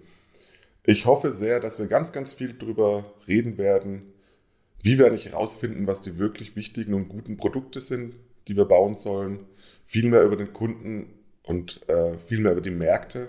Ich 0.83 1.05
hoffe 1.05 1.31
sehr, 1.31 1.59
dass 1.59 1.79
wir 1.79 1.87
ganz, 1.87 2.11
ganz 2.11 2.33
viel 2.33 2.53
darüber 2.53 3.13
reden 3.27 3.57
werden. 3.57 4.13
Wie 4.81 4.97
werde 4.97 5.15
ich 5.15 5.25
herausfinden, 5.25 5.87
was 5.87 6.01
die 6.01 6.19
wirklich 6.19 6.55
wichtigen 6.55 6.93
und 6.93 7.09
guten 7.09 7.37
Produkte 7.37 7.79
sind, 7.79 8.15
die 8.47 8.55
wir 8.55 8.65
bauen 8.65 8.95
sollen? 8.95 9.45
Viel 9.83 10.09
mehr 10.09 10.23
über 10.23 10.37
den 10.37 10.53
Kunden 10.53 11.13
und 11.43 11.87
äh, 11.89 12.17
viel 12.17 12.39
mehr 12.39 12.53
über 12.53 12.61
die 12.61 12.71
Märkte 12.71 13.27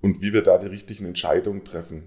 und 0.00 0.20
wie 0.20 0.32
wir 0.32 0.42
da 0.42 0.58
die 0.58 0.66
richtigen 0.66 1.06
Entscheidungen 1.06 1.64
treffen. 1.64 2.04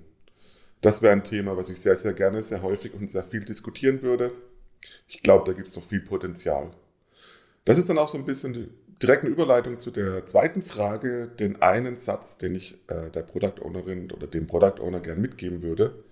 Das 0.82 1.02
wäre 1.02 1.14
ein 1.14 1.24
Thema, 1.24 1.58
was 1.58 1.70
ich 1.70 1.80
sehr, 1.80 1.96
sehr 1.98 2.14
gerne, 2.14 2.42
sehr 2.42 2.62
häufig 2.62 2.94
und 2.94 3.10
sehr 3.10 3.24
viel 3.24 3.44
diskutieren 3.44 4.02
würde. 4.02 4.32
Ich 5.08 5.22
glaube, 5.22 5.44
da 5.46 5.54
gibt 5.54 5.68
es 5.68 5.76
noch 5.76 5.84
viel 5.84 6.00
Potenzial. 6.00 6.72
Das 7.66 7.78
ist 7.78 7.90
dann 7.90 7.98
auch 7.98 8.10
so 8.10 8.18
ein 8.18 8.26
bisschen 8.26 8.54
die 8.54 8.70
direkte 9.02 9.28
Überleitung 9.28 9.80
zu 9.80 9.92
der 9.92 10.26
zweiten 10.26 10.62
Frage, 10.62 11.28
den 11.28 11.62
einen 11.62 11.98
Satz, 11.98 12.38
den 12.38 12.56
ich 12.56 12.78
äh, 12.88 13.10
der 13.12 13.24
Product 13.24 13.62
Ownerin 13.62 14.12
oder 14.12 14.28
dem 14.28 14.48
Product 14.48 14.82
Owner 14.82 15.00
gern 15.00 15.22
mitgeben 15.22 15.62
würde, 15.62 16.04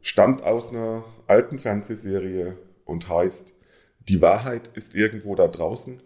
stammt 0.00 0.42
aus 0.42 0.70
einer 0.70 1.04
alten 1.26 1.58
Fernsehserie 1.58 2.56
und 2.84 3.08
heißt, 3.08 3.52
die 4.08 4.20
Wahrheit 4.20 4.70
ist 4.74 4.94
irgendwo 4.94 5.34
da 5.34 5.48
draußen 5.48 6.02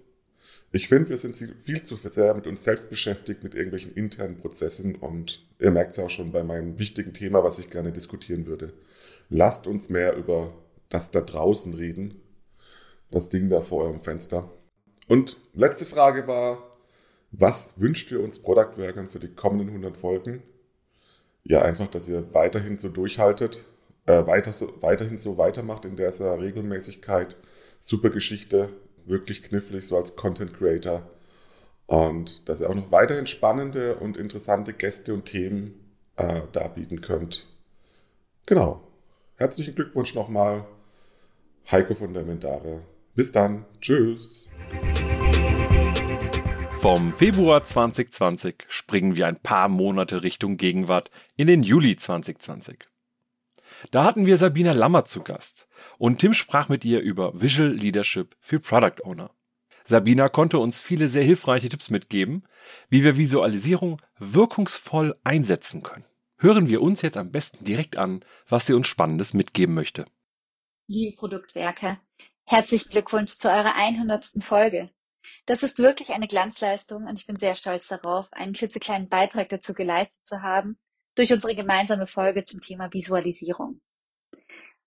ich 0.77 0.89
finde, 0.89 1.09
wir 1.09 1.17
sind 1.17 1.37
viel 1.65 1.81
zu 1.81 1.97
sehr 1.97 2.35
mit 2.35 2.47
uns 2.47 2.63
selbst 2.63 2.91
beschäftigt, 2.91 3.43
mit 3.43 3.55
irgendwelchen 3.55 3.95
internen 3.95 4.37
Prozessen 4.37 4.95
und 4.95 5.43
ihr 5.59 5.71
merkt 5.71 5.93
es 5.93 5.99
auch 5.99 6.11
schon 6.11 6.33
bei 6.33 6.43
meinem 6.43 6.79
wichtigen 6.79 7.15
Thema, 7.15 7.43
was 7.43 7.59
ich 7.59 7.71
gerne 7.71 7.93
diskutieren 7.93 8.47
würde. 8.47 8.75
Lasst 9.31 9.67
uns 9.67 9.89
mehr 9.89 10.15
über 10.17 10.53
das 10.91 11.13
da 11.13 11.23
draußen 11.23 11.73
reden, 11.73 12.21
das 13.11 13.31
Ding 13.31 13.49
da 13.49 13.63
vor 13.63 13.85
eurem 13.85 14.03
Fenster. 14.03 14.53
Und 15.09 15.39
letzte 15.55 15.87
Frage 15.87 16.27
war, 16.27 16.77
was 17.31 17.73
wünscht 17.77 18.11
ihr 18.11 18.21
uns 18.21 18.39
Produktwerkern 18.39 19.09
für 19.09 19.19
die 19.19 19.35
kommenden 19.35 19.69
100 19.69 19.97
Folgen? 19.97 20.43
Ja, 21.43 21.63
einfach, 21.63 21.87
dass 21.87 22.07
ihr 22.07 22.35
weiterhin 22.35 22.77
so 22.77 22.91
durchhaltet, 22.91 23.65
äh, 24.05 24.27
weiter 24.27 24.53
so, 24.53 24.75
weiterhin 24.83 25.17
so 25.17 25.39
weitermacht 25.39 25.87
in 25.87 25.97
dieser 25.97 26.39
Regelmäßigkeit. 26.39 27.35
Super 27.81 28.11
Geschichte, 28.11 28.69
wirklich 29.07 29.43
knifflig, 29.43 29.87
so 29.87 29.97
als 29.97 30.17
Content 30.17 30.55
Creator. 30.55 31.03
Und 31.87 32.49
dass 32.49 32.61
ihr 32.61 32.69
auch 32.69 32.75
noch 32.75 32.91
weiterhin 32.91 33.27
spannende 33.27 33.97
und 33.97 34.17
interessante 34.17 34.73
Gäste 34.73 35.15
und 35.15 35.25
Themen 35.25 35.75
äh, 36.17 36.43
darbieten 36.53 37.01
könnt. 37.01 37.47
Genau. 38.47 38.83
Herzlichen 39.37 39.75
Glückwunsch 39.75 40.15
nochmal, 40.15 40.67
Heiko 41.71 41.95
von 41.95 42.15
der 42.15 42.25
Mendare. 42.25 42.83
Bis 43.15 43.33
dann. 43.33 43.65
Tschüss. 43.81 44.49
Vom 46.81 47.13
Februar 47.13 47.65
2020 47.65 48.67
springen 48.69 49.17
wir 49.17 49.27
ein 49.27 49.41
paar 49.41 49.69
Monate 49.69 50.23
Richtung 50.23 50.57
Gegenwart 50.57 51.11
in 51.37 51.47
den 51.47 51.63
Juli 51.63 51.97
2020. 51.97 52.87
Da 53.91 54.05
hatten 54.05 54.27
wir 54.27 54.39
Sabina 54.39 54.73
Lammer 54.73 55.05
zu 55.05 55.23
Gast 55.23 55.69
und 55.99 56.19
Tim 56.19 56.35
sprach 56.35 56.69
mit 56.69 56.85
ihr 56.85 57.01
über 57.01 57.41
Visual 57.41 57.71
Leadership 57.71 58.37
für 58.41 58.61
Product 58.61 59.05
Owner. 59.05 59.31
Sabina 59.85 60.29
konnte 60.29 60.59
uns 60.59 60.81
viele 60.81 61.09
sehr 61.09 61.23
hilfreiche 61.23 61.69
Tipps 61.69 61.91
mitgeben, 61.91 62.45
wie 62.89 63.05
wir 63.05 63.17
Visualisierung 63.17 64.03
wirkungsvoll 64.19 65.17
einsetzen 65.23 65.83
können. 65.83 66.05
Hören 66.39 66.69
wir 66.69 66.83
uns 66.83 67.03
jetzt 67.03 67.17
am 67.17 67.31
besten 67.31 67.65
direkt 67.65 67.97
an, 67.97 68.25
was 68.49 68.67
sie 68.67 68.75
uns 68.75 68.89
Spannendes 68.89 69.33
mitgeben 69.33 69.75
möchte. 69.75 70.07
Liebe 70.89 71.17
Produktwerke, 71.17 71.99
herzlichen 72.45 72.91
Glückwunsch 72.91 73.37
zu 73.37 73.49
eurer 73.49 73.75
100. 73.75 74.33
Folge. 74.41 74.91
Das 75.47 75.63
ist 75.63 75.79
wirklich 75.79 76.11
eine 76.11 76.29
Glanzleistung 76.29 77.07
und 77.07 77.19
ich 77.19 77.27
bin 77.27 77.37
sehr 77.37 77.55
stolz 77.55 77.89
darauf, 77.89 78.33
einen 78.33 78.53
klitzekleinen 78.53 79.09
Beitrag 79.09 79.49
dazu 79.49 79.73
geleistet 79.73 80.27
zu 80.27 80.43
haben 80.43 80.79
durch 81.17 81.33
unsere 81.33 81.57
gemeinsame 81.57 82.07
Folge 82.07 82.45
zum 82.45 82.61
Thema 82.61 82.93
Visualisierung. 82.93 83.81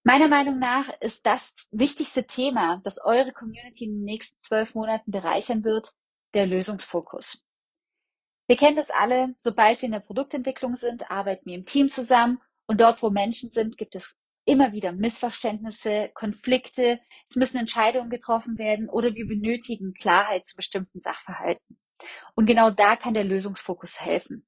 Meiner 0.03 0.29
Meinung 0.29 0.59
nach 0.59 0.89
ist 1.01 1.25
das 1.25 1.53
wichtigste 1.71 2.25
Thema, 2.25 2.79
das 2.83 2.99
eure 3.03 3.33
Community 3.33 3.85
in 3.85 3.95
den 3.95 4.03
nächsten 4.05 4.41
zwölf 4.41 4.73
Monaten 4.73 5.11
bereichern 5.11 5.63
wird, 5.65 5.91
der 6.33 6.45
Lösungsfokus. 6.45 7.43
Wir 8.47 8.55
kennen 8.55 8.77
das 8.77 8.89
alle, 8.89 9.35
sobald 9.43 9.81
wir 9.81 9.87
in 9.87 9.91
der 9.91 9.99
Produktentwicklung 9.99 10.75
sind, 10.75 11.11
arbeiten 11.11 11.45
wir 11.45 11.55
im 11.55 11.65
Team 11.65 11.91
zusammen 11.91 12.39
und 12.65 12.79
dort, 12.81 13.03
wo 13.03 13.09
Menschen 13.09 13.51
sind, 13.51 13.77
gibt 13.77 13.95
es 13.95 14.15
immer 14.45 14.71
wieder 14.71 14.91
Missverständnisse, 14.91 16.09
Konflikte, 16.13 16.99
es 17.29 17.35
müssen 17.35 17.57
Entscheidungen 17.57 18.09
getroffen 18.09 18.57
werden 18.57 18.89
oder 18.89 19.13
wir 19.13 19.27
benötigen 19.27 19.93
Klarheit 19.93 20.47
zu 20.47 20.55
bestimmten 20.55 20.99
Sachverhalten. 20.99 21.79
Und 22.35 22.45
genau 22.45 22.71
da 22.71 22.95
kann 22.95 23.13
der 23.13 23.25
Lösungsfokus 23.25 23.99
helfen. 23.99 24.47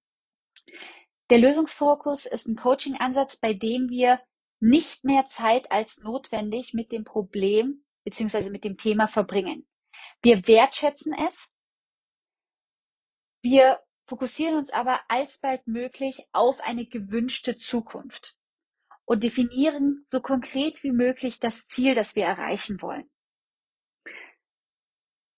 Der 1.32 1.40
Lösungsfokus 1.40 2.26
ist 2.26 2.46
ein 2.46 2.58
Coaching-Ansatz, 2.58 3.38
bei 3.38 3.54
dem 3.54 3.88
wir 3.88 4.20
nicht 4.60 5.06
mehr 5.06 5.28
Zeit 5.28 5.72
als 5.72 5.98
notwendig 6.00 6.74
mit 6.74 6.92
dem 6.92 7.06
Problem 7.06 7.86
bzw. 8.04 8.50
mit 8.50 8.66
dem 8.66 8.76
Thema 8.76 9.08
verbringen. 9.08 9.66
Wir 10.22 10.46
wertschätzen 10.46 11.14
es. 11.14 11.50
Wir 13.42 13.80
fokussieren 14.10 14.58
uns 14.58 14.72
aber 14.72 15.00
alsbald 15.08 15.66
möglich 15.68 16.28
auf 16.34 16.60
eine 16.60 16.86
gewünschte 16.86 17.56
Zukunft 17.56 18.36
und 19.06 19.24
definieren 19.24 20.06
so 20.12 20.20
konkret 20.20 20.84
wie 20.84 20.92
möglich 20.92 21.40
das 21.40 21.66
Ziel, 21.66 21.96
das 21.96 22.14
wir 22.18 22.26
erreichen 22.26 22.82
wollen. 22.82 23.10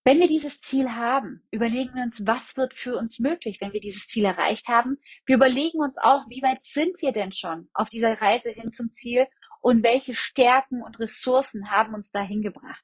Wenn 0.06 0.20
wir 0.20 0.28
dieses 0.28 0.60
Ziel 0.60 0.96
haben, 0.96 1.48
überlegen 1.50 1.96
wir 1.96 2.04
uns, 2.04 2.26
was 2.28 2.58
wird 2.58 2.74
für 2.74 2.98
uns 2.98 3.20
möglich, 3.20 3.62
wenn 3.62 3.72
wir 3.72 3.80
dieses 3.80 4.08
Ziel 4.08 4.26
erreicht 4.26 4.68
haben. 4.68 4.98
Wir 5.26 5.38
überlegen 5.38 5.80
uns 5.80 5.98
auch, 5.98 6.28
wie 6.28 6.42
weit 6.42 6.64
sind 6.64 7.02
wir 7.02 7.14
denn 7.14 7.32
schon 7.32 7.70
auf 7.74 7.88
dieser 7.88 8.22
Reise 8.22 8.50
hin 8.50 8.72
zum 8.72 8.92
Ziel 8.92 9.28
und 9.62 9.82
welche 9.82 10.14
Stärken 10.14 10.82
und 10.82 11.00
Ressourcen 11.00 11.72
haben 11.72 11.94
uns 11.94 12.12
dahin 12.12 12.42
gebracht. 12.42 12.84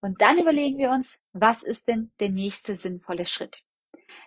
Und 0.00 0.22
dann 0.22 0.38
überlegen 0.38 0.78
wir 0.78 0.90
uns, 0.90 1.18
was 1.32 1.62
ist 1.62 1.86
denn 1.86 2.10
der 2.20 2.30
nächste 2.30 2.76
sinnvolle 2.76 3.26
Schritt? 3.26 3.62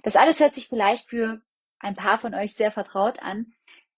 Das 0.04 0.16
alles 0.16 0.40
hört 0.40 0.54
sich 0.54 0.68
vielleicht 0.68 1.10
für 1.10 1.42
ein 1.80 1.96
paar 1.96 2.20
von 2.20 2.36
euch 2.36 2.54
sehr 2.54 2.72
vertraut 2.72 3.20
an. 3.20 3.54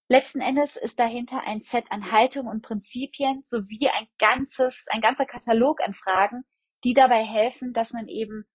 Letzten 0.07 0.39
Endes 0.39 0.77
ist 0.77 0.99
dahinter 0.99 1.41
ein 1.45 1.59
Set 1.61 1.85
an 1.89 2.13
Haltungen 2.13 2.49
und 2.49 2.61
Prinzipien 2.61 3.43
sowie 3.49 3.89
ein 3.89 4.07
ganzes, 4.19 4.85
ein 4.89 5.01
ganzer 5.01 5.25
Katalog 5.25 5.81
an 5.81 5.93
Fragen, 5.93 6.45
die 6.85 6.93
dabei 6.93 7.23
helfen, 7.23 7.73
dass 7.73 7.91
man 7.91 8.07
eben 8.07 8.45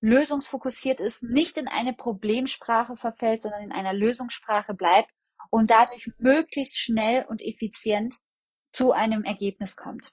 lösungsfokussiert 0.00 1.00
ist, 1.00 1.22
nicht 1.22 1.56
in 1.56 1.66
eine 1.66 1.94
Problemsprache 1.94 2.96
verfällt, 2.96 3.42
sondern 3.42 3.62
in 3.62 3.72
einer 3.72 3.94
Lösungssprache 3.94 4.74
bleibt 4.74 5.10
und 5.50 5.70
dadurch 5.70 6.08
möglichst 6.18 6.78
schnell 6.78 7.24
und 7.24 7.42
effizient 7.42 8.14
zu 8.72 8.92
einem 8.92 9.24
Ergebnis 9.24 9.74
kommt. 9.74 10.12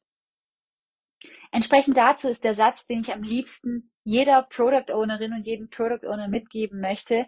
Entsprechend 1.52 1.98
dazu 1.98 2.30
ist 2.30 2.44
der 2.44 2.56
Satz, 2.56 2.88
den 2.88 3.02
ich 3.02 3.12
am 3.12 3.24
liebsten 3.24 3.92
jeder 4.04 4.44
Product 4.44 4.94
Ownerin 4.94 5.34
und 5.34 5.46
jedem 5.46 5.70
Product 5.70 6.08
Owner 6.08 6.30
mitgeben 6.30 6.80
möchte, 6.80 7.28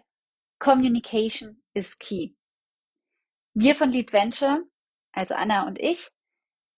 Communication 0.58 1.62
is 1.74 1.98
key. 1.98 2.34
Wir 3.54 3.74
von 3.74 3.92
Lead 3.92 4.12
Venture, 4.12 4.62
also 5.12 5.34
Anna 5.34 5.66
und 5.66 5.78
ich, 5.78 6.08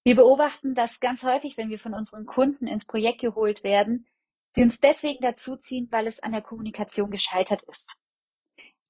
wir 0.04 0.16
beobachten 0.16 0.74
das 0.74 1.00
ganz 1.00 1.22
häufig, 1.22 1.56
wenn 1.56 1.70
wir 1.70 1.78
von 1.78 1.94
unseren 1.94 2.26
Kunden 2.26 2.66
ins 2.66 2.84
Projekt 2.84 3.20
geholt 3.20 3.62
werden, 3.64 4.06
sie 4.52 4.62
uns 4.62 4.80
deswegen 4.80 5.22
dazuziehen, 5.22 5.88
weil 5.90 6.06
es 6.06 6.20
an 6.20 6.32
der 6.32 6.42
Kommunikation 6.42 7.10
gescheitert 7.10 7.62
ist. 7.62 7.92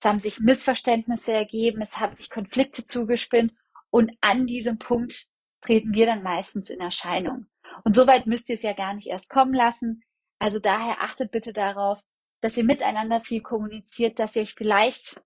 Es 0.01 0.09
haben 0.09 0.21
sich 0.21 0.41
Missverständnisse 0.41 1.33
ergeben, 1.33 1.83
es 1.83 1.99
haben 1.99 2.15
sich 2.15 2.31
Konflikte 2.31 2.85
zugespinnt 2.85 3.53
und 3.91 4.13
an 4.21 4.47
diesem 4.47 4.79
Punkt 4.79 5.27
treten 5.61 5.93
wir 5.93 6.07
dann 6.07 6.23
meistens 6.23 6.71
in 6.71 6.81
Erscheinung. 6.81 7.47
Und 7.85 7.95
so 7.95 8.07
weit 8.07 8.27
müsst 8.27 8.49
ihr 8.49 8.55
es 8.55 8.63
ja 8.63 8.73
gar 8.73 8.95
nicht 8.95 9.09
erst 9.09 9.29
kommen 9.29 9.53
lassen. 9.53 10.03
Also 10.39 10.59
daher 10.59 11.03
achtet 11.03 11.31
bitte 11.31 11.53
darauf, 11.53 12.01
dass 12.41 12.57
ihr 12.57 12.65
miteinander 12.65 13.21
viel 13.21 13.43
kommuniziert, 13.43 14.19
dass 14.19 14.37
ihr 14.37 14.43
euch 14.43 14.55
vielleicht, 14.55 15.21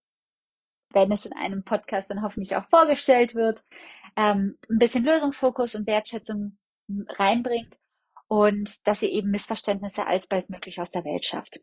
wenn 0.91 1.13
es 1.13 1.25
in 1.25 1.33
einem 1.33 1.63
Podcast 1.63 2.11
dann 2.11 2.23
hoffentlich 2.23 2.57
auch 2.57 2.69
vorgestellt 2.69 3.35
wird, 3.35 3.63
ähm, 4.17 4.59
ein 4.69 4.79
bisschen 4.79 5.05
Lösungsfokus 5.05 5.75
und 5.75 5.87
Wertschätzung 5.87 6.59
reinbringt 6.89 7.79
und 8.29 8.87
dass 8.87 9.03
ihr 9.03 9.11
eben 9.11 9.31
Missverständnisse 9.31 10.07
alsbald 10.07 10.51
möglich 10.51 10.81
aus 10.81 10.91
der 10.91 11.05
Welt 11.05 11.25
schafft. 11.25 11.61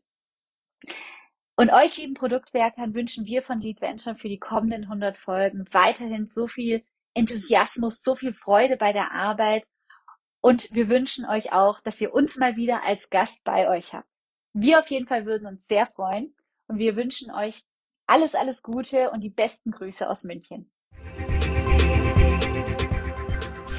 Und 1.55 1.69
euch, 1.69 1.97
lieben 1.97 2.13
Produktwerkern, 2.13 2.93
wünschen 2.93 3.25
wir 3.25 3.43
von 3.43 3.59
Lead 3.59 3.81
Venture 3.81 4.15
für 4.15 4.29
die 4.29 4.39
kommenden 4.39 4.83
100 4.83 5.17
Folgen 5.17 5.65
weiterhin 5.71 6.27
so 6.27 6.47
viel 6.47 6.83
Enthusiasmus, 7.13 8.01
so 8.01 8.15
viel 8.15 8.33
Freude 8.33 8.77
bei 8.77 8.93
der 8.93 9.11
Arbeit. 9.11 9.65
Und 10.41 10.67
wir 10.71 10.89
wünschen 10.89 11.25
euch 11.25 11.51
auch, 11.51 11.79
dass 11.81 12.01
ihr 12.01 12.13
uns 12.13 12.37
mal 12.37 12.55
wieder 12.55 12.83
als 12.83 13.09
Gast 13.09 13.43
bei 13.43 13.69
euch 13.69 13.93
habt. 13.93 14.07
Wir 14.53 14.79
auf 14.79 14.87
jeden 14.87 15.07
Fall 15.07 15.25
würden 15.25 15.45
uns 15.45 15.61
sehr 15.67 15.85
freuen 15.85 16.35
und 16.67 16.79
wir 16.79 16.95
wünschen 16.95 17.31
euch 17.31 17.61
alles, 18.07 18.33
alles 18.33 18.63
Gute 18.63 19.11
und 19.11 19.21
die 19.21 19.29
besten 19.29 19.71
Grüße 19.71 20.09
aus 20.09 20.23
München. 20.23 20.71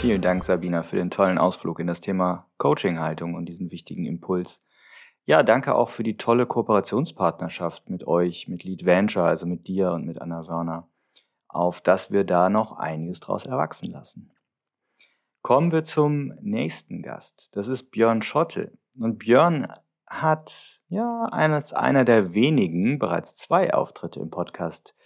Vielen 0.03 0.21
Dank, 0.21 0.43
Sabina, 0.43 0.83
für 0.83 0.97
den 0.97 1.13
tollen 1.13 1.39
Ausflug 1.39 1.79
in 1.79 1.87
das 1.87 2.01
Thema 2.01 2.51
Coaching-Haltung 2.59 3.35
und 3.35 3.47
diesen 3.47 3.71
wichtigen 3.71 4.05
Impuls. 4.05 4.61
Ja, 5.27 5.45
danke 5.45 5.77
auch 5.77 5.91
für 5.91 6.03
die 6.03 6.17
tolle 6.17 6.45
Kooperationspartnerschaft 6.45 7.89
mit 7.89 8.05
euch, 8.09 8.49
mit 8.49 8.65
Lead 8.65 8.85
Venture, 8.85 9.23
also 9.23 9.47
mit 9.47 9.69
dir 9.69 9.93
und 9.93 10.05
mit 10.05 10.21
Anna 10.21 10.49
Werner, 10.49 10.89
auf 11.47 11.81
dass 11.81 12.11
wir 12.11 12.25
da 12.25 12.51
noch 12.51 12.73
einiges 12.73 13.21
draus 13.21 13.47
erwachsen 13.47 13.93
lassen. 13.93 14.33
Kommen 15.41 15.71
wir 15.71 15.85
zum 15.85 16.35
nächsten 16.41 17.03
Gast. 17.03 17.55
Das 17.55 17.69
ist 17.69 17.93
Björn 17.93 18.23
Schotte. 18.23 18.73
Und 18.99 19.21
Björn 19.21 19.73
hat 20.09 20.81
ja 20.89 21.29
eines, 21.31 21.75
einer 21.75 22.05
der 22.05 22.35
wenigen 22.35 22.99
bereits 22.99 23.37
zwei 23.37 23.73
Auftritte 23.73 24.19
im 24.19 24.31
Podcast 24.31 24.97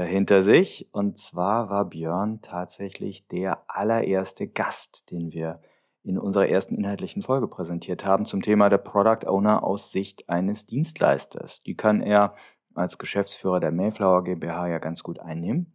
hinter 0.00 0.42
sich. 0.42 0.88
Und 0.92 1.18
zwar 1.18 1.68
war 1.68 1.84
Björn 1.84 2.40
tatsächlich 2.40 3.26
der 3.28 3.64
allererste 3.68 4.48
Gast, 4.48 5.10
den 5.10 5.32
wir 5.32 5.60
in 6.02 6.18
unserer 6.18 6.48
ersten 6.48 6.74
inhaltlichen 6.74 7.22
Folge 7.22 7.46
präsentiert 7.46 8.04
haben 8.04 8.26
zum 8.26 8.42
Thema 8.42 8.68
der 8.68 8.78
Product 8.78 9.28
Owner 9.28 9.62
aus 9.62 9.92
Sicht 9.92 10.28
eines 10.28 10.66
Dienstleisters. 10.66 11.62
Die 11.62 11.76
kann 11.76 12.00
er 12.00 12.34
als 12.74 12.98
Geschäftsführer 12.98 13.60
der 13.60 13.70
Mayflower 13.70 14.24
GmbH 14.24 14.66
ja 14.68 14.78
ganz 14.78 15.02
gut 15.02 15.20
einnehmen. 15.20 15.72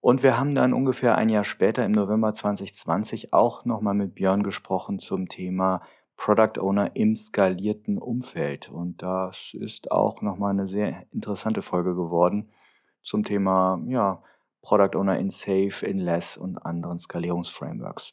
Und 0.00 0.22
wir 0.22 0.38
haben 0.38 0.54
dann 0.54 0.74
ungefähr 0.74 1.16
ein 1.16 1.28
Jahr 1.28 1.42
später 1.42 1.84
im 1.84 1.92
November 1.92 2.32
2020 2.34 3.32
auch 3.32 3.64
nochmal 3.64 3.94
mit 3.94 4.14
Björn 4.14 4.44
gesprochen 4.44 5.00
zum 5.00 5.28
Thema 5.28 5.82
Product 6.16 6.60
Owner 6.60 6.94
im 6.94 7.16
skalierten 7.16 7.98
Umfeld. 7.98 8.70
Und 8.70 9.02
das 9.02 9.54
ist 9.58 9.90
auch 9.90 10.22
nochmal 10.22 10.52
eine 10.52 10.68
sehr 10.68 11.06
interessante 11.12 11.62
Folge 11.62 11.96
geworden 11.96 12.50
zum 13.02 13.24
Thema 13.24 13.80
ja, 13.86 14.22
Product 14.62 14.96
Owner 14.98 15.18
in 15.18 15.30
Safe, 15.30 15.86
in 15.86 15.98
Less 15.98 16.36
und 16.36 16.58
anderen 16.58 16.98
Skalierungsframeworks. 16.98 18.12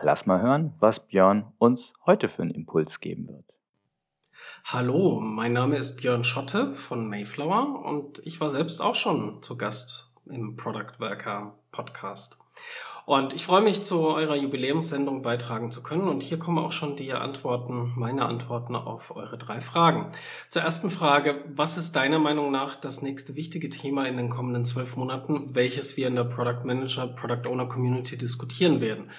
Lass 0.00 0.26
mal 0.26 0.40
hören, 0.40 0.74
was 0.78 1.06
Björn 1.06 1.52
uns 1.58 1.92
heute 2.06 2.28
für 2.28 2.42
einen 2.42 2.52
Impuls 2.52 3.00
geben 3.00 3.28
wird. 3.28 3.44
Hallo, 4.64 5.20
mein 5.20 5.52
Name 5.52 5.76
ist 5.76 5.96
Björn 5.96 6.24
Schotte 6.24 6.72
von 6.72 7.08
Mayflower 7.08 7.84
und 7.84 8.20
ich 8.24 8.40
war 8.40 8.50
selbst 8.50 8.80
auch 8.80 8.94
schon 8.94 9.42
zu 9.42 9.56
Gast 9.56 10.14
im 10.26 10.56
Product 10.56 10.98
Worker 10.98 11.54
Podcast. 11.72 12.38
Und 13.08 13.32
ich 13.32 13.42
freue 13.46 13.62
mich, 13.62 13.84
zu 13.84 14.00
eurer 14.02 14.36
Jubiläumssendung 14.36 15.22
beitragen 15.22 15.70
zu 15.70 15.82
können. 15.82 16.08
Und 16.08 16.22
hier 16.22 16.38
kommen 16.38 16.58
auch 16.58 16.72
schon 16.72 16.94
die 16.94 17.14
Antworten, 17.14 17.94
meine 17.96 18.26
Antworten 18.26 18.76
auf 18.76 19.16
eure 19.16 19.38
drei 19.38 19.62
Fragen. 19.62 20.12
Zur 20.50 20.60
ersten 20.60 20.90
Frage, 20.90 21.42
was 21.54 21.78
ist 21.78 21.96
deiner 21.96 22.18
Meinung 22.18 22.50
nach 22.50 22.76
das 22.76 23.00
nächste 23.00 23.34
wichtige 23.34 23.70
Thema 23.70 24.06
in 24.06 24.18
den 24.18 24.28
kommenden 24.28 24.66
zwölf 24.66 24.94
Monaten, 24.98 25.54
welches 25.54 25.96
wir 25.96 26.06
in 26.06 26.16
der 26.16 26.24
Product 26.24 26.64
Manager, 26.66 27.06
Product 27.06 27.48
Owner 27.50 27.64
Community 27.64 28.18
diskutieren 28.18 28.82
werden? 28.82 29.10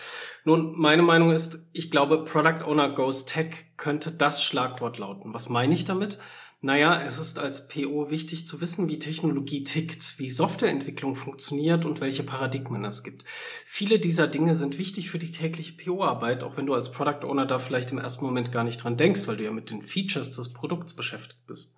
Nun, 0.46 0.80
meine 0.80 1.02
Meinung 1.02 1.32
ist, 1.32 1.68
ich 1.74 1.90
glaube, 1.90 2.24
Product 2.26 2.64
Owner 2.68 2.90
Goes 2.90 3.26
Tech 3.26 3.56
könnte 3.76 4.12
das 4.12 4.44
Schlagwort 4.44 5.00
lauten. 5.00 5.34
Was 5.34 5.50
meine 5.50 5.74
ich 5.74 5.86
damit? 5.86 6.20
Naja, 6.62 7.02
es 7.04 7.20
ist 7.20 7.40
als 7.40 7.70
PO 7.70 8.10
wichtig 8.10 8.46
zu 8.46 8.60
wissen, 8.60 8.90
wie 8.90 9.00
Technologie 9.00 9.64
tickt, 9.64 10.20
wie 10.20 10.30
Softwareentwicklung 10.30 11.16
funktioniert 11.16 11.86
und 11.86 12.02
welche 12.02 12.24
Paradigmen 12.24 12.84
es 12.84 13.02
gibt. 13.02 13.24
Viele 13.66 13.98
dieser 13.98 14.28
Dinge 14.28 14.54
sind 14.54 14.78
wichtig 14.78 15.10
für 15.10 15.20
die 15.20 15.32
tägliche 15.32 15.72
PO-Arbeit, 15.72 16.44
auch 16.44 16.58
wenn 16.58 16.66
du 16.66 16.74
als 16.74 16.92
Product 16.92 17.26
Owner 17.26 17.46
da 17.46 17.60
vielleicht 17.60 17.94
im 17.94 17.98
ersten 17.98 18.26
Moment 18.26 18.52
gar 18.52 18.66
nicht 18.66 18.84
dran 18.84 18.98
denkst, 18.98 19.26
weil 19.30 19.38
du 19.38 19.46
ja 19.46 19.52
mit 19.52 19.72
den 19.72 19.82
Features 19.82 20.32
des 20.32 20.52
Produkts 20.52 20.94
beschäftigt 20.94 21.48
bist. 21.48 21.78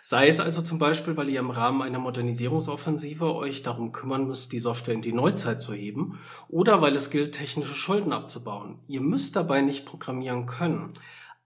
Sei 0.00 0.28
es 0.28 0.38
also 0.38 0.62
zum 0.62 0.78
Beispiel, 0.78 1.16
weil 1.16 1.28
ihr 1.28 1.40
im 1.40 1.50
Rahmen 1.50 1.82
einer 1.82 1.98
Modernisierungsoffensive 1.98 3.34
euch 3.34 3.64
darum 3.64 3.90
kümmern 3.90 4.28
müsst, 4.28 4.52
die 4.52 4.60
Software 4.60 4.94
in 4.94 5.02
die 5.02 5.12
Neuzeit 5.12 5.60
zu 5.60 5.74
heben, 5.74 6.20
oder 6.48 6.80
weil 6.80 6.94
es 6.94 7.10
gilt, 7.10 7.34
technische 7.34 7.74
Schulden 7.74 8.12
abzubauen. 8.12 8.78
Ihr 8.86 9.00
müsst 9.00 9.34
dabei 9.34 9.60
nicht 9.60 9.86
programmieren 9.86 10.46
können. 10.46 10.92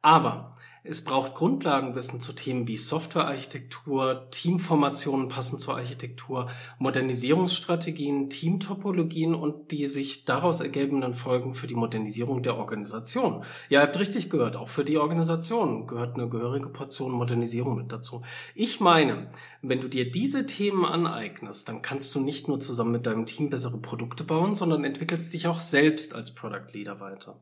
Aber 0.02 0.53
Es 0.86 1.02
braucht 1.02 1.34
Grundlagenwissen 1.34 2.20
zu 2.20 2.34
Themen 2.34 2.68
wie 2.68 2.76
Softwarearchitektur, 2.76 4.28
Teamformationen 4.30 5.28
passend 5.28 5.62
zur 5.62 5.76
Architektur, 5.76 6.50
Modernisierungsstrategien, 6.78 8.28
Teamtopologien 8.28 9.34
und 9.34 9.70
die 9.70 9.86
sich 9.86 10.26
daraus 10.26 10.60
ergebenden 10.60 11.14
Folgen 11.14 11.54
für 11.54 11.66
die 11.66 11.74
Modernisierung 11.74 12.42
der 12.42 12.58
Organisation. 12.58 13.44
Ja, 13.70 13.80
ihr 13.80 13.86
habt 13.86 13.98
richtig 13.98 14.28
gehört, 14.28 14.56
auch 14.56 14.68
für 14.68 14.84
die 14.84 14.98
Organisation 14.98 15.86
gehört 15.86 16.18
eine 16.18 16.28
gehörige 16.28 16.68
Portion 16.68 17.12
Modernisierung 17.12 17.76
mit 17.76 17.90
dazu. 17.90 18.20
Ich 18.54 18.78
meine, 18.78 19.30
wenn 19.62 19.80
du 19.80 19.88
dir 19.88 20.10
diese 20.10 20.44
Themen 20.44 20.84
aneignest, 20.84 21.66
dann 21.70 21.80
kannst 21.80 22.14
du 22.14 22.20
nicht 22.20 22.46
nur 22.46 22.60
zusammen 22.60 22.92
mit 22.92 23.06
deinem 23.06 23.24
Team 23.24 23.48
bessere 23.48 23.78
Produkte 23.78 24.22
bauen, 24.22 24.54
sondern 24.54 24.84
entwickelst 24.84 25.32
dich 25.32 25.46
auch 25.46 25.60
selbst 25.60 26.14
als 26.14 26.34
Product 26.34 26.74
Leader 26.74 27.00
weiter. 27.00 27.40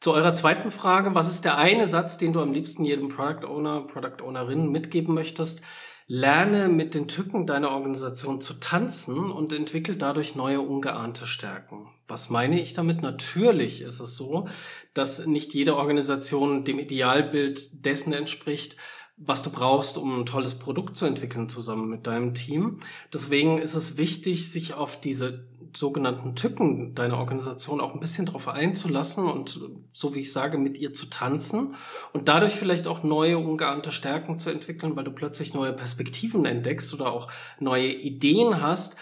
Zu 0.00 0.12
eurer 0.12 0.32
zweiten 0.32 0.70
Frage, 0.70 1.16
was 1.16 1.28
ist 1.28 1.44
der 1.44 1.58
eine 1.58 1.88
Satz, 1.88 2.18
den 2.18 2.32
du 2.32 2.40
am 2.40 2.52
liebsten 2.52 2.84
jedem 2.84 3.08
Product 3.08 3.44
Owner, 3.48 3.80
Product 3.80 4.22
Ownerin 4.22 4.70
mitgeben 4.70 5.12
möchtest? 5.12 5.62
Lerne 6.06 6.68
mit 6.68 6.94
den 6.94 7.08
Tücken 7.08 7.46
deiner 7.46 7.70
Organisation 7.70 8.40
zu 8.40 8.54
tanzen 8.54 9.32
und 9.32 9.52
entwickle 9.52 9.96
dadurch 9.96 10.36
neue 10.36 10.60
ungeahnte 10.60 11.26
Stärken. 11.26 11.88
Was 12.06 12.30
meine 12.30 12.60
ich 12.60 12.74
damit? 12.74 13.02
Natürlich 13.02 13.82
ist 13.82 13.98
es 13.98 14.16
so, 14.16 14.46
dass 14.94 15.26
nicht 15.26 15.52
jede 15.52 15.76
Organisation 15.76 16.62
dem 16.62 16.78
Idealbild 16.78 17.84
dessen 17.84 18.12
entspricht, 18.12 18.76
was 19.16 19.42
du 19.42 19.50
brauchst, 19.50 19.98
um 19.98 20.20
ein 20.20 20.26
tolles 20.26 20.60
Produkt 20.60 20.96
zu 20.96 21.06
entwickeln 21.06 21.48
zusammen 21.48 21.88
mit 21.88 22.06
deinem 22.06 22.34
Team. 22.34 22.76
Deswegen 23.12 23.58
ist 23.58 23.74
es 23.74 23.98
wichtig, 23.98 24.50
sich 24.50 24.74
auf 24.74 25.00
diese 25.00 25.48
sogenannten 25.74 26.34
Tücken 26.34 26.94
deiner 26.94 27.18
Organisation 27.18 27.80
auch 27.80 27.94
ein 27.94 28.00
bisschen 28.00 28.26
darauf 28.26 28.48
einzulassen 28.48 29.26
und 29.26 29.60
so 29.92 30.14
wie 30.14 30.20
ich 30.20 30.32
sage, 30.32 30.58
mit 30.58 30.78
ihr 30.78 30.92
zu 30.92 31.10
tanzen 31.10 31.74
und 32.12 32.28
dadurch 32.28 32.54
vielleicht 32.54 32.86
auch 32.86 33.02
neue, 33.02 33.38
ungeahnte 33.38 33.92
Stärken 33.92 34.38
zu 34.38 34.50
entwickeln, 34.50 34.96
weil 34.96 35.04
du 35.04 35.12
plötzlich 35.12 35.54
neue 35.54 35.72
Perspektiven 35.72 36.44
entdeckst 36.44 36.92
oder 36.94 37.12
auch 37.12 37.30
neue 37.58 37.92
Ideen 37.92 38.62
hast, 38.62 38.96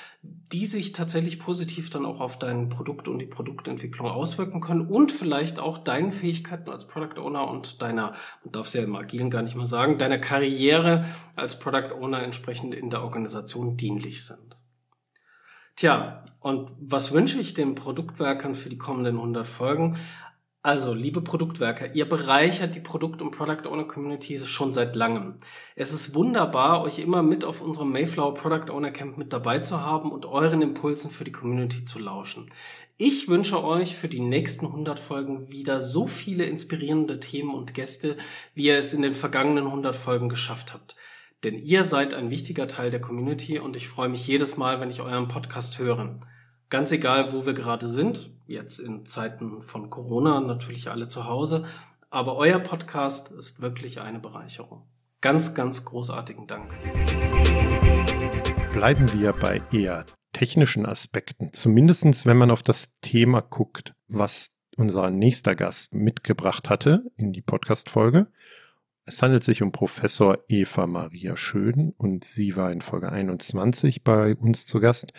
die 0.52 0.64
sich 0.64 0.92
tatsächlich 0.92 1.38
positiv 1.38 1.90
dann 1.90 2.07
auch 2.07 2.20
auf 2.20 2.38
dein 2.38 2.68
Produkt 2.68 3.09
und 3.09 3.18
die 3.18 3.26
Produktentwicklung 3.26 4.09
auswirken 4.09 4.61
können 4.61 4.87
und 4.87 5.12
vielleicht 5.12 5.59
auch 5.59 5.79
deinen 5.79 6.12
Fähigkeiten 6.12 6.70
als 6.70 6.87
Product 6.87 7.20
Owner 7.20 7.48
und 7.48 7.83
deiner, 7.83 8.14
man 8.44 8.52
darf 8.52 8.66
es 8.66 8.74
ja 8.74 8.83
im 8.83 8.94
Agilen 8.94 9.31
gar 9.31 9.42
nicht 9.42 9.57
mal 9.57 9.66
sagen, 9.66 9.98
deiner 9.98 10.18
Karriere 10.18 11.05
als 11.35 11.59
Product 11.59 11.92
Owner 12.00 12.22
entsprechend 12.22 12.74
in 12.74 12.90
der 12.90 13.02
Organisation 13.02 13.76
dienlich 13.76 14.24
sind. 14.24 14.57
Tja, 15.76 16.24
und 16.46 16.70
was 16.78 17.12
wünsche 17.12 17.40
ich 17.40 17.54
den 17.54 17.74
Produktwerkern 17.74 18.54
für 18.54 18.68
die 18.68 18.78
kommenden 18.78 19.16
100 19.16 19.48
Folgen? 19.48 19.98
Also, 20.62 20.94
liebe 20.94 21.20
Produktwerker, 21.20 21.96
ihr 21.96 22.09
bereichert 22.09 22.76
die 22.76 22.80
Produkt- 22.80 23.20
und 23.20 23.32
Product 23.32 23.68
Owner 23.68 23.82
Community 23.82 24.38
schon 24.38 24.72
seit 24.72 24.94
langem. 24.94 25.38
Es 25.74 25.92
ist 25.92 26.14
wunderbar, 26.14 26.82
euch 26.82 27.00
immer 27.00 27.24
mit 27.24 27.44
auf 27.44 27.61
unserem 27.61 27.90
Mayflower 27.90 28.35
Product 28.35 28.70
Owner 28.70 28.92
Camp 28.92 29.18
mit 29.18 29.32
dabei 29.32 29.59
zu 29.59 29.80
haben 29.80 30.12
und 30.12 30.24
euren 30.24 30.62
Impulsen 30.62 31.11
für 31.11 31.24
die 31.24 31.32
Community 31.32 31.85
zu 31.85 31.98
lauschen. 31.98 32.48
Ich 32.96 33.26
wünsche 33.26 33.64
euch 33.64 33.96
für 33.96 34.06
die 34.06 34.20
nächsten 34.20 34.66
100 34.66 35.00
Folgen 35.00 35.50
wieder 35.50 35.80
so 35.80 36.06
viele 36.06 36.44
inspirierende 36.44 37.18
Themen 37.18 37.56
und 37.56 37.74
Gäste, 37.74 38.16
wie 38.54 38.66
ihr 38.66 38.78
es 38.78 38.94
in 38.94 39.02
den 39.02 39.14
vergangenen 39.14 39.66
100 39.66 39.96
Folgen 39.96 40.28
geschafft 40.28 40.72
habt. 40.72 40.94
Denn 41.42 41.59
ihr 41.59 41.82
seid 41.82 42.14
ein 42.14 42.30
wichtiger 42.30 42.68
Teil 42.68 42.92
der 42.92 43.00
Community 43.00 43.59
und 43.59 43.74
ich 43.74 43.88
freue 43.88 44.09
mich 44.09 44.28
jedes 44.28 44.56
Mal, 44.56 44.80
wenn 44.80 44.90
ich 44.90 45.00
euren 45.00 45.26
Podcast 45.26 45.80
höre. 45.80 46.20
Ganz 46.68 46.90
egal, 46.90 47.33
wo 47.33 47.46
wir 47.46 47.55
gerade 47.55 47.88
sind, 47.88 48.33
jetzt 48.48 48.81
in 48.81 49.07
Zeiten 49.07 49.62
von 49.62 49.88
Corona 49.88 50.40
natürlich 50.40 50.90
alle 50.90 51.09
zu 51.09 51.26
Hause, 51.26 51.64
aber 52.11 52.35
euer 52.35 52.59
Podcast 52.59 53.31
ist 53.31 53.61
wirklich 53.61 54.00
eine 54.00 54.18
Bereicherung. 54.18 54.83
Ganz, 55.20 55.55
ganz 55.55 55.85
großartigen 55.85 56.48
Dank. 56.48 56.74
Bleiben 58.72 59.12
wir 59.12 59.33
bei 59.35 59.62
eher 59.70 60.07
technischen 60.33 60.87
Aspekten, 60.87 61.52
zumindest 61.52 62.26
wenn 62.26 62.37
man 62.37 62.50
auf 62.50 62.64
das 62.64 62.98
Thema 63.00 63.42
guckt, 63.42 63.94
was 64.09 64.57
unser 64.76 65.11
nächster 65.11 65.55
Gast 65.55 65.94
mitgebracht 65.94 66.68
hatte 66.68 67.05
in 67.16 67.33
die 67.33 67.42
Podcast-Folge. 67.42 68.26
Es 69.05 69.22
handelt 69.22 69.44
sich 69.44 69.62
um 69.62 69.70
Professor 69.70 70.38
Eva 70.48 70.88
Maria 70.88 71.37
Schön 71.37 71.94
und 71.96 72.24
sie 72.24 72.57
war 72.57 72.72
in 72.72 72.81
Folge 72.81 73.12
21 73.12 74.02
bei 74.02 74.35
uns 74.35 74.66
zu 74.66 74.81
Gast. 74.81 75.12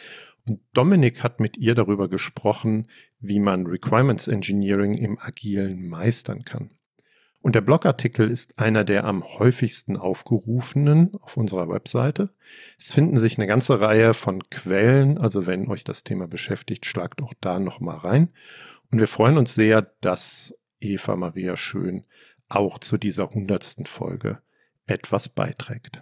Und 0.47 0.61
Dominik 0.73 1.23
hat 1.23 1.39
mit 1.39 1.57
ihr 1.57 1.75
darüber 1.75 2.07
gesprochen, 2.07 2.87
wie 3.19 3.39
man 3.39 3.67
Requirements 3.67 4.27
Engineering 4.27 4.93
im 4.93 5.19
Agilen 5.19 5.87
meistern 5.87 6.45
kann. 6.45 6.71
Und 7.41 7.55
der 7.55 7.61
Blogartikel 7.61 8.29
ist 8.29 8.57
einer 8.57 8.83
der 8.83 9.05
am 9.05 9.23
häufigsten 9.23 9.97
aufgerufenen 9.97 11.13
auf 11.15 11.37
unserer 11.37 11.69
Webseite. 11.69 12.29
Es 12.77 12.93
finden 12.93 13.17
sich 13.17 13.37
eine 13.37 13.47
ganze 13.47 13.79
Reihe 13.79 14.13
von 14.13 14.49
Quellen, 14.49 15.17
also 15.17 15.45
wenn 15.45 15.67
euch 15.67 15.83
das 15.83 16.03
Thema 16.03 16.27
beschäftigt, 16.27 16.85
schlagt 16.85 17.21
auch 17.21 17.33
da 17.39 17.59
nochmal 17.59 17.97
rein. 17.97 18.29
Und 18.91 18.99
wir 18.99 19.07
freuen 19.07 19.37
uns 19.37 19.53
sehr, 19.53 19.81
dass 20.01 20.55
Eva 20.79 21.15
Maria 21.15 21.57
Schön 21.57 22.05
auch 22.49 22.79
zu 22.79 22.97
dieser 22.97 23.29
hundertsten 23.29 23.85
Folge 23.85 24.39
etwas 24.85 25.29
beiträgt. 25.29 26.01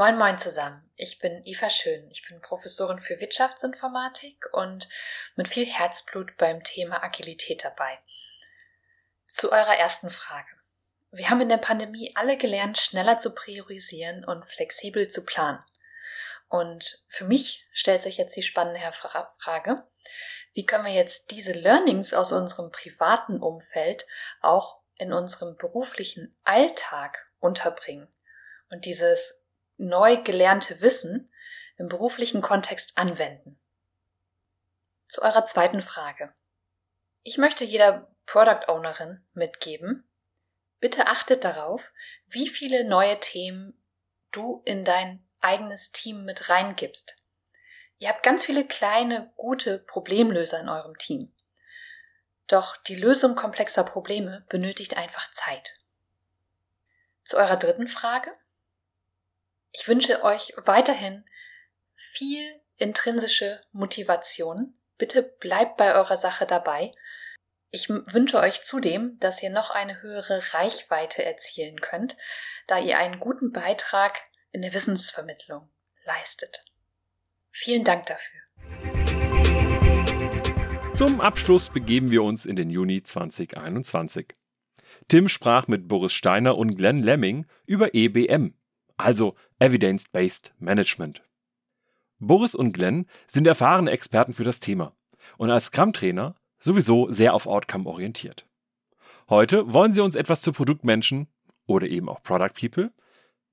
Moin 0.00 0.16
Moin 0.16 0.38
zusammen. 0.38 0.90
Ich 0.96 1.18
bin 1.18 1.42
Eva 1.44 1.68
Schön. 1.68 2.10
Ich 2.10 2.26
bin 2.26 2.40
Professorin 2.40 2.98
für 2.98 3.20
Wirtschaftsinformatik 3.20 4.46
und 4.52 4.88
mit 5.36 5.46
viel 5.46 5.66
Herzblut 5.66 6.38
beim 6.38 6.64
Thema 6.64 7.04
Agilität 7.04 7.66
dabei. 7.66 7.98
Zu 9.28 9.52
eurer 9.52 9.76
ersten 9.76 10.08
Frage. 10.08 10.48
Wir 11.10 11.28
haben 11.28 11.42
in 11.42 11.50
der 11.50 11.58
Pandemie 11.58 12.12
alle 12.14 12.38
gelernt, 12.38 12.78
schneller 12.78 13.18
zu 13.18 13.34
priorisieren 13.34 14.24
und 14.24 14.46
flexibel 14.46 15.08
zu 15.08 15.26
planen. 15.26 15.62
Und 16.48 17.04
für 17.10 17.26
mich 17.26 17.66
stellt 17.74 18.02
sich 18.02 18.16
jetzt 18.16 18.34
die 18.34 18.42
spannende 18.42 18.80
Frage, 18.92 19.86
wie 20.54 20.64
können 20.64 20.86
wir 20.86 20.94
jetzt 20.94 21.30
diese 21.30 21.52
Learnings 21.52 22.14
aus 22.14 22.32
unserem 22.32 22.72
privaten 22.72 23.42
Umfeld 23.42 24.06
auch 24.40 24.80
in 24.96 25.12
unserem 25.12 25.58
beruflichen 25.58 26.34
Alltag 26.42 27.30
unterbringen 27.38 28.08
und 28.70 28.86
dieses 28.86 29.39
neu 29.80 30.22
gelernte 30.22 30.80
Wissen 30.80 31.32
im 31.76 31.88
beruflichen 31.88 32.42
Kontext 32.42 32.96
anwenden. 32.96 33.58
Zu 35.08 35.22
eurer 35.22 35.46
zweiten 35.46 35.80
Frage. 35.80 36.32
Ich 37.22 37.38
möchte 37.38 37.64
jeder 37.64 38.14
Product 38.26 38.68
Ownerin 38.68 39.24
mitgeben, 39.32 40.08
bitte 40.78 41.06
achtet 41.06 41.44
darauf, 41.44 41.92
wie 42.26 42.48
viele 42.48 42.84
neue 42.84 43.18
Themen 43.18 43.76
du 44.30 44.62
in 44.64 44.84
dein 44.84 45.26
eigenes 45.40 45.92
Team 45.92 46.24
mit 46.24 46.48
reingibst. 46.48 47.16
Ihr 47.98 48.08
habt 48.08 48.22
ganz 48.22 48.44
viele 48.44 48.66
kleine, 48.66 49.32
gute 49.36 49.78
Problemlöser 49.78 50.60
in 50.60 50.68
eurem 50.68 50.96
Team. 50.96 51.34
Doch 52.46 52.76
die 52.76 52.94
Lösung 52.94 53.34
komplexer 53.34 53.84
Probleme 53.84 54.44
benötigt 54.48 54.96
einfach 54.96 55.30
Zeit. 55.32 55.80
Zu 57.24 57.36
eurer 57.36 57.56
dritten 57.56 57.88
Frage. 57.88 58.32
Ich 59.72 59.86
wünsche 59.86 60.24
euch 60.24 60.52
weiterhin 60.56 61.24
viel 61.94 62.42
intrinsische 62.76 63.62
Motivation. 63.70 64.74
Bitte 64.98 65.22
bleibt 65.22 65.76
bei 65.76 65.94
eurer 65.94 66.16
Sache 66.16 66.44
dabei. 66.44 66.92
Ich 67.70 67.88
wünsche 67.88 68.40
euch 68.40 68.62
zudem, 68.62 69.16
dass 69.20 69.40
ihr 69.42 69.50
noch 69.50 69.70
eine 69.70 70.02
höhere 70.02 70.42
Reichweite 70.54 71.24
erzielen 71.24 71.80
könnt, 71.80 72.16
da 72.66 72.80
ihr 72.80 72.98
einen 72.98 73.20
guten 73.20 73.52
Beitrag 73.52 74.20
in 74.50 74.62
der 74.62 74.74
Wissensvermittlung 74.74 75.70
leistet. 76.04 76.64
Vielen 77.52 77.84
Dank 77.84 78.06
dafür. 78.06 78.40
Zum 80.96 81.20
Abschluss 81.20 81.70
begeben 81.70 82.10
wir 82.10 82.24
uns 82.24 82.44
in 82.44 82.56
den 82.56 82.70
Juni 82.70 83.04
2021. 83.04 84.34
Tim 85.06 85.28
sprach 85.28 85.68
mit 85.68 85.86
Boris 85.86 86.12
Steiner 86.12 86.58
und 86.58 86.76
Glenn 86.76 87.02
Lemming 87.02 87.46
über 87.66 87.94
EBM, 87.94 88.54
also 89.02 89.34
Evidence-Based 89.58 90.54
Management. 90.58 91.22
Boris 92.18 92.54
und 92.54 92.72
Glenn 92.72 93.06
sind 93.26 93.46
erfahrene 93.46 93.90
Experten 93.90 94.32
für 94.32 94.44
das 94.44 94.60
Thema 94.60 94.94
und 95.38 95.50
als 95.50 95.66
Scrum-Trainer 95.66 96.36
sowieso 96.58 97.10
sehr 97.10 97.34
auf 97.34 97.46
Outcome 97.46 97.88
orientiert. 97.88 98.46
Heute 99.28 99.72
wollen 99.72 99.92
sie 99.92 100.02
uns 100.02 100.14
etwas 100.14 100.42
zu 100.42 100.52
Produktmenschen 100.52 101.28
oder 101.66 101.86
eben 101.86 102.08
auch 102.08 102.22
Product 102.22 102.54
People 102.54 102.92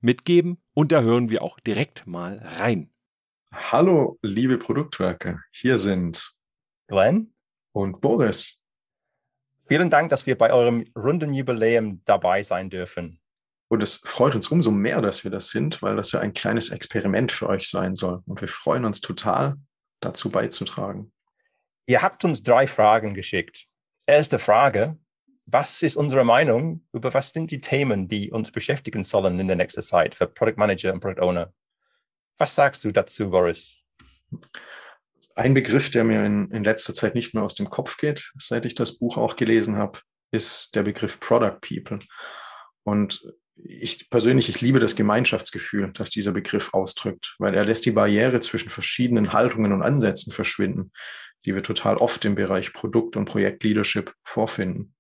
mitgeben 0.01 0.57
und 0.73 0.91
da 0.91 1.01
hören 1.01 1.29
wir 1.29 1.41
auch 1.41 1.59
direkt 1.59 2.05
mal 2.07 2.39
rein. 2.59 2.89
Hallo, 3.51 4.19
liebe 4.21 4.57
Produktwerke. 4.57 5.41
Hier 5.51 5.77
sind 5.77 6.35
Glenn 6.87 7.33
und 7.71 8.01
Boris. 8.01 8.61
Vielen 9.67 9.89
Dank, 9.89 10.09
dass 10.09 10.25
wir 10.25 10.37
bei 10.37 10.51
eurem 10.51 10.85
runden 10.95 11.33
Jubiläum 11.33 12.01
dabei 12.05 12.43
sein 12.43 12.69
dürfen. 12.69 13.19
Und 13.69 13.83
es 13.83 13.97
freut 13.97 14.35
uns 14.35 14.47
umso 14.47 14.71
mehr, 14.71 15.01
dass 15.01 15.23
wir 15.23 15.31
das 15.31 15.49
sind, 15.49 15.81
weil 15.81 15.95
das 15.95 16.11
ja 16.13 16.21
ein 16.21 16.33
kleines 16.33 16.69
Experiment 16.69 17.31
für 17.31 17.49
euch 17.49 17.69
sein 17.69 17.95
soll. 17.95 18.21
Und 18.25 18.39
wir 18.39 18.47
freuen 18.47 18.85
uns 18.85 19.01
total, 19.01 19.57
dazu 19.99 20.29
beizutragen. 20.29 21.11
Ihr 21.85 22.01
habt 22.01 22.23
uns 22.23 22.43
drei 22.43 22.67
Fragen 22.67 23.13
geschickt. 23.13 23.65
Erste 24.05 24.39
Frage. 24.39 24.97
was 25.49 25.81
ist 25.81 25.95
unsere 25.95 26.25
Meinung 26.25 26.85
über 26.91 27.13
was 27.13 27.31
sind 27.31 27.51
die 27.51 27.61
Themen, 27.61 28.09
die 28.09 28.31
uns 28.31 28.51
beschäftigen 28.51 29.05
sollen 29.05 29.39
in 29.39 29.47
der 29.47 29.55
nächsten 29.55 29.81
Zeit 29.81 30.13
für 30.13 30.27
Product 30.27 30.57
Manager 30.57 30.93
und 30.93 30.99
Product 30.99 31.21
Owner? 31.21 31.53
Was 32.37 32.53
sagst 32.53 32.83
du 32.83 32.91
dazu, 32.91 33.29
Boris? 33.29 33.77
Ein 35.35 35.53
Begriff, 35.53 35.89
der 35.89 36.03
mir 36.03 36.25
in, 36.25 36.51
in 36.51 36.63
letzter 36.63 36.93
Zeit 36.93 37.15
nicht 37.15 37.33
mehr 37.33 37.43
aus 37.43 37.55
dem 37.55 37.69
Kopf 37.69 37.97
geht, 37.97 38.31
seit 38.37 38.65
ich 38.65 38.75
das 38.75 38.97
Buch 38.97 39.17
auch 39.17 39.37
gelesen 39.37 39.77
habe, 39.77 39.99
ist 40.31 40.75
der 40.75 40.83
Begriff 40.83 41.19
Product 41.19 41.59
People. 41.61 41.99
Und 42.83 43.21
ich 43.63 44.09
persönlich, 44.09 44.49
ich 44.49 44.61
liebe 44.61 44.79
das 44.79 44.95
Gemeinschaftsgefühl, 44.95 45.91
das 45.93 46.09
dieser 46.09 46.31
Begriff 46.31 46.73
ausdrückt, 46.73 47.35
weil 47.39 47.53
er 47.55 47.65
lässt 47.65 47.85
die 47.85 47.91
Barriere 47.91 48.39
zwischen 48.39 48.69
verschiedenen 48.69 49.33
Haltungen 49.33 49.73
und 49.73 49.83
Ansätzen 49.83 50.31
verschwinden, 50.31 50.91
die 51.45 51.55
wir 51.55 51.63
total 51.63 51.97
oft 51.97 52.23
im 52.25 52.35
Bereich 52.35 52.73
Produkt- 52.73 53.15
und 53.15 53.25
Projektleadership 53.25 54.13
vorfinden. 54.23 54.93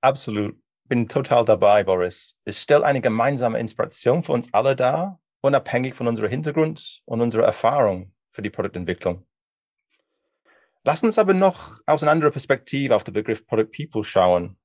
Absolut. 0.00 0.56
Bin 0.84 1.08
total 1.08 1.44
dabei, 1.44 1.84
Boris. 1.84 2.36
Es 2.44 2.62
stellt 2.62 2.82
eine 2.82 3.00
gemeinsame 3.00 3.58
Inspiration 3.58 4.24
für 4.24 4.32
uns 4.32 4.52
alle 4.54 4.74
dar, 4.74 5.20
unabhängig 5.40 5.94
von 5.94 6.08
unserem 6.08 6.30
Hintergrund 6.30 7.02
und 7.04 7.20
unserer 7.20 7.44
Erfahrung 7.44 8.12
für 8.32 8.42
die 8.42 8.50
Produktentwicklung. 8.50 9.26
Lass 10.84 11.02
uns 11.02 11.18
aber 11.18 11.34
noch 11.34 11.80
aus 11.86 12.02
einer 12.02 12.12
anderen 12.12 12.32
Perspektive 12.32 12.96
auf 12.96 13.04
den 13.04 13.12
Begriff 13.12 13.46
Product 13.46 13.70
People 13.70 14.04
schauen. 14.04 14.56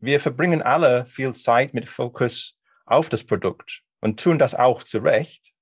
Wir 0.00 0.18
verbringen 0.18 0.62
alle 0.62 1.04
viel 1.06 1.34
Zeit 1.34 1.74
mit 1.74 1.88
Fokus 1.88 2.56
auf 2.86 3.08
das 3.08 3.22
Produkt 3.22 3.82
und 4.00 4.18
tun 4.18 4.38
das 4.38 4.54
auch 4.54 4.82
zu 4.82 4.98
Recht. 4.98 5.52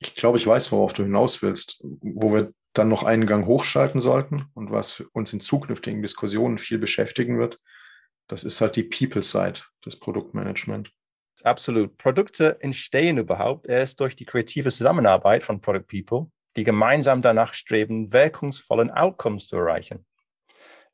Ich 0.00 0.14
glaube, 0.16 0.38
ich 0.38 0.46
weiß, 0.46 0.72
worauf 0.72 0.92
du 0.92 1.04
hinaus 1.04 1.40
willst, 1.40 1.80
wo 1.82 2.32
wir 2.32 2.52
dann 2.72 2.88
noch 2.88 3.04
einen 3.04 3.26
Gang 3.26 3.46
hochschalten 3.46 4.00
sollten 4.00 4.46
und 4.54 4.70
was 4.70 5.00
uns 5.12 5.32
in 5.32 5.40
zukünftigen 5.40 6.02
Diskussionen 6.02 6.58
viel 6.58 6.78
beschäftigen 6.78 7.38
wird. 7.38 7.60
Das 8.26 8.42
ist 8.42 8.60
halt 8.60 8.74
die 8.76 8.82
People-Side 8.82 9.60
des 9.84 9.98
Produktmanagement. 9.98 10.90
Absolut. 11.42 11.96
Produkte 11.96 12.60
entstehen 12.60 13.18
überhaupt 13.18 13.66
erst 13.66 14.00
durch 14.00 14.16
die 14.16 14.24
kreative 14.24 14.70
Zusammenarbeit 14.70 15.44
von 15.44 15.60
Product 15.60 15.86
People, 15.86 16.30
die 16.56 16.64
gemeinsam 16.64 17.22
danach 17.22 17.54
streben, 17.54 18.12
wirkungsvollen 18.12 18.90
Outcomes 18.90 19.46
zu 19.46 19.56
erreichen. 19.56 20.04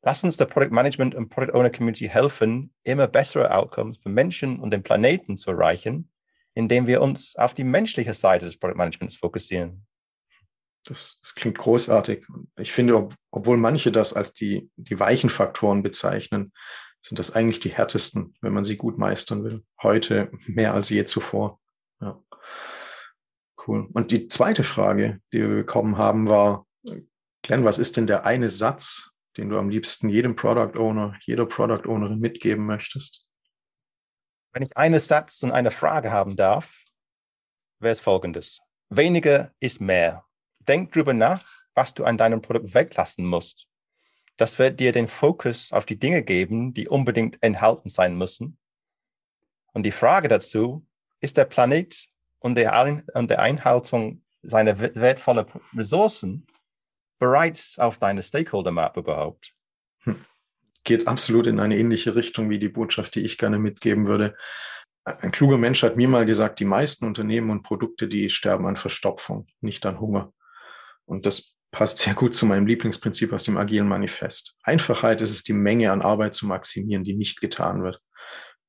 Lass 0.05 0.23
uns 0.23 0.35
der 0.35 0.45
Product 0.45 0.71
Management 0.71 1.15
und 1.15 1.29
Product 1.29 1.53
Owner 1.53 1.69
Community 1.69 2.07
helfen, 2.07 2.73
immer 2.83 3.07
bessere 3.07 3.55
Outcomes 3.55 3.97
für 3.97 4.09
Menschen 4.09 4.59
und 4.59 4.71
den 4.71 4.83
Planeten 4.83 5.37
zu 5.37 5.51
erreichen, 5.51 6.11
indem 6.53 6.87
wir 6.87 7.01
uns 7.01 7.37
auf 7.37 7.53
die 7.53 7.63
menschliche 7.63 8.13
Seite 8.13 8.45
des 8.45 8.57
Product 8.57 8.75
Managements 8.75 9.15
fokussieren. 9.15 9.85
Das, 10.85 11.21
das 11.21 11.33
klingt 11.35 11.57
großartig. 11.57 12.25
Ich 12.57 12.73
finde, 12.73 12.97
ob, 12.97 13.15
obwohl 13.31 13.55
manche 13.55 13.93
das 13.93 14.13
als 14.13 14.33
die, 14.33 14.69
die 14.75 14.99
weichen 14.99 15.29
Faktoren 15.29 15.81
bezeichnen, 15.81 16.51
sind 17.01 17.17
das 17.17 17.31
eigentlich 17.31 17.61
die 17.61 17.69
härtesten, 17.69 18.35
wenn 18.41 18.53
man 18.53 18.65
sie 18.65 18.75
gut 18.75 18.97
meistern 18.97 19.45
will. 19.45 19.63
Heute 19.81 20.31
mehr 20.47 20.73
als 20.73 20.89
je 20.89 21.05
zuvor. 21.05 21.61
Ja. 22.01 22.21
Cool. 23.65 23.87
Und 23.93 24.11
die 24.11 24.27
zweite 24.27 24.65
Frage, 24.65 25.21
die 25.31 25.39
wir 25.39 25.47
bekommen 25.47 25.97
haben, 25.97 26.27
war, 26.27 26.65
Glenn, 27.41 27.63
was 27.63 27.79
ist 27.79 27.95
denn 27.95 28.07
der 28.07 28.25
eine 28.25 28.49
Satz, 28.49 29.12
den 29.37 29.49
du 29.49 29.57
am 29.57 29.69
liebsten 29.69 30.09
jedem 30.09 30.35
Product 30.35 30.77
Owner, 30.77 31.17
jeder 31.21 31.45
Product 31.45 31.87
Ownerin 31.87 32.19
mitgeben 32.19 32.65
möchtest? 32.65 33.27
Wenn 34.51 34.63
ich 34.63 34.77
einen 34.77 34.99
Satz 34.99 35.41
und 35.43 35.51
eine 35.51 35.71
Frage 35.71 36.11
haben 36.11 36.35
darf, 36.35 36.83
wäre 37.79 37.91
es 37.91 38.01
folgendes. 38.01 38.59
Weniger 38.89 39.51
ist 39.59 39.81
mehr. 39.81 40.25
Denk 40.59 40.91
drüber 40.91 41.13
nach, 41.13 41.43
was 41.73 41.93
du 41.93 42.03
an 42.05 42.17
deinem 42.17 42.41
Produkt 42.41 42.73
weglassen 42.73 43.25
musst. 43.25 43.67
Das 44.37 44.59
wird 44.59 44.79
dir 44.79 44.91
den 44.91 45.07
Fokus 45.07 45.71
auf 45.71 45.85
die 45.85 45.97
Dinge 45.97 46.23
geben, 46.23 46.73
die 46.73 46.87
unbedingt 46.87 47.41
enthalten 47.41 47.89
sein 47.89 48.15
müssen. 48.15 48.57
Und 49.73 49.83
die 49.83 49.91
Frage 49.91 50.27
dazu, 50.27 50.85
ist 51.19 51.37
der 51.37 51.45
Planet 51.45 52.07
und 52.39 52.55
der, 52.55 52.73
Einhaltung 52.73 54.23
seiner 54.41 54.79
wertvollen 54.79 55.45
Ressourcen 55.75 56.45
bereits 57.23 57.79
auf 57.79 57.97
deine 57.97 58.21
Stakeholder-Map 58.21 58.97
überhaupt? 58.97 59.53
Hm. 60.03 60.25
Geht 60.83 61.07
absolut 61.07 61.47
in 61.47 61.61
eine 61.61 61.77
ähnliche 61.77 62.15
Richtung 62.15 62.49
wie 62.49 62.59
die 62.59 62.67
Botschaft, 62.67 63.15
die 63.15 63.21
ich 63.21 63.37
gerne 63.37 63.59
mitgeben 63.59 64.07
würde. 64.07 64.35
Ein 65.05 65.31
kluger 65.31 65.57
Mensch 65.57 65.83
hat 65.83 65.95
mir 65.95 66.09
mal 66.09 66.25
gesagt, 66.25 66.59
die 66.59 66.65
meisten 66.65 67.05
Unternehmen 67.05 67.49
und 67.49 67.63
Produkte, 67.63 68.09
die 68.09 68.29
sterben 68.29 68.67
an 68.67 68.75
Verstopfung, 68.75 69.47
nicht 69.61 69.85
an 69.85 70.01
Hunger. 70.01 70.33
Und 71.05 71.25
das 71.25 71.55
passt 71.71 71.99
sehr 71.99 72.13
gut 72.13 72.35
zu 72.35 72.45
meinem 72.45 72.67
Lieblingsprinzip 72.67 73.31
aus 73.31 73.45
dem 73.45 73.57
agilen 73.57 73.87
Manifest. 73.87 74.57
Einfachheit 74.63 75.21
ist 75.21 75.31
es, 75.31 75.43
die 75.43 75.53
Menge 75.53 75.91
an 75.91 76.01
Arbeit 76.01 76.33
zu 76.35 76.45
maximieren, 76.45 77.05
die 77.05 77.13
nicht 77.13 77.39
getan 77.39 77.83
wird. 77.83 78.01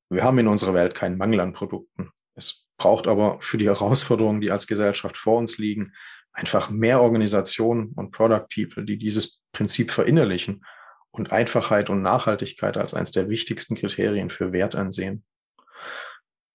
Wir 0.09 0.23
haben 0.23 0.39
in 0.39 0.47
unserer 0.47 0.73
Welt 0.73 0.95
keinen 0.95 1.17
Mangel 1.17 1.41
an 1.41 1.51
Produkten. 1.51 2.09
Es 2.35 2.65
braucht 2.77 3.07
aber 3.07 3.37
für 3.41 3.57
die 3.57 3.67
Herausforderungen, 3.67 4.39
die 4.39 4.51
als 4.51 4.65
Gesellschaft 4.65 5.17
vor 5.17 5.37
uns 5.39 5.57
liegen, 5.57 5.93
einfach 6.35 6.69
mehr 6.69 7.01
Organisationen 7.01 7.93
und 7.95 8.11
Product 8.11 8.45
People, 8.53 8.85
die 8.85 8.97
dieses 8.97 9.41
Prinzip 9.51 9.91
verinnerlichen 9.91 10.65
und 11.11 11.31
Einfachheit 11.31 11.89
und 11.89 12.01
Nachhaltigkeit 12.01 12.77
als 12.77 12.93
eines 12.93 13.11
der 13.11 13.29
wichtigsten 13.29 13.75
Kriterien 13.75 14.29
für 14.29 14.51
Wert 14.51 14.75
ansehen. 14.75 15.23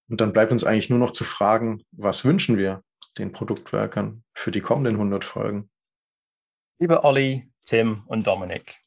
Und 0.07 0.21
dann 0.21 0.33
bleibt 0.33 0.51
uns 0.51 0.63
eigentlich 0.63 0.89
nur 0.89 0.99
noch 0.99 1.11
zu 1.11 1.23
fragen, 1.23 1.83
was 1.91 2.25
wünschen 2.25 2.57
wir 2.57 2.83
den 3.17 3.31
Produktwerkern 3.31 4.23
für 4.33 4.51
die 4.51 4.61
kommenden 4.61 4.95
100 4.95 5.25
Folgen? 5.25 5.69
Liebe 6.79 7.03
Olli, 7.03 7.51
Tim 7.65 8.03
und 8.05 8.27
Dominik, 8.27 8.77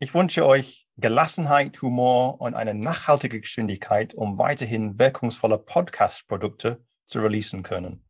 ich 0.00 0.14
wünsche 0.14 0.46
euch 0.46 0.86
Gelassenheit, 0.96 1.80
Humor 1.82 2.40
und 2.40 2.54
eine 2.54 2.74
nachhaltige 2.74 3.40
Geschwindigkeit, 3.40 4.14
um 4.14 4.38
weiterhin 4.38 4.98
wirkungsvolle 4.98 5.58
Podcast-Produkte 5.58 6.84
zu 7.04 7.20
releasen 7.20 7.62
können. 7.62 8.07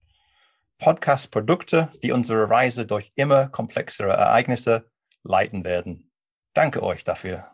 Podcast-Produkte, 0.78 1.90
die 2.02 2.12
unsere 2.12 2.48
Reise 2.48 2.86
durch 2.86 3.12
immer 3.16 3.48
komplexere 3.48 4.10
Ereignisse 4.10 4.88
leiten 5.22 5.64
werden. 5.64 6.10
Danke 6.54 6.82
euch 6.82 7.04
dafür. 7.04 7.46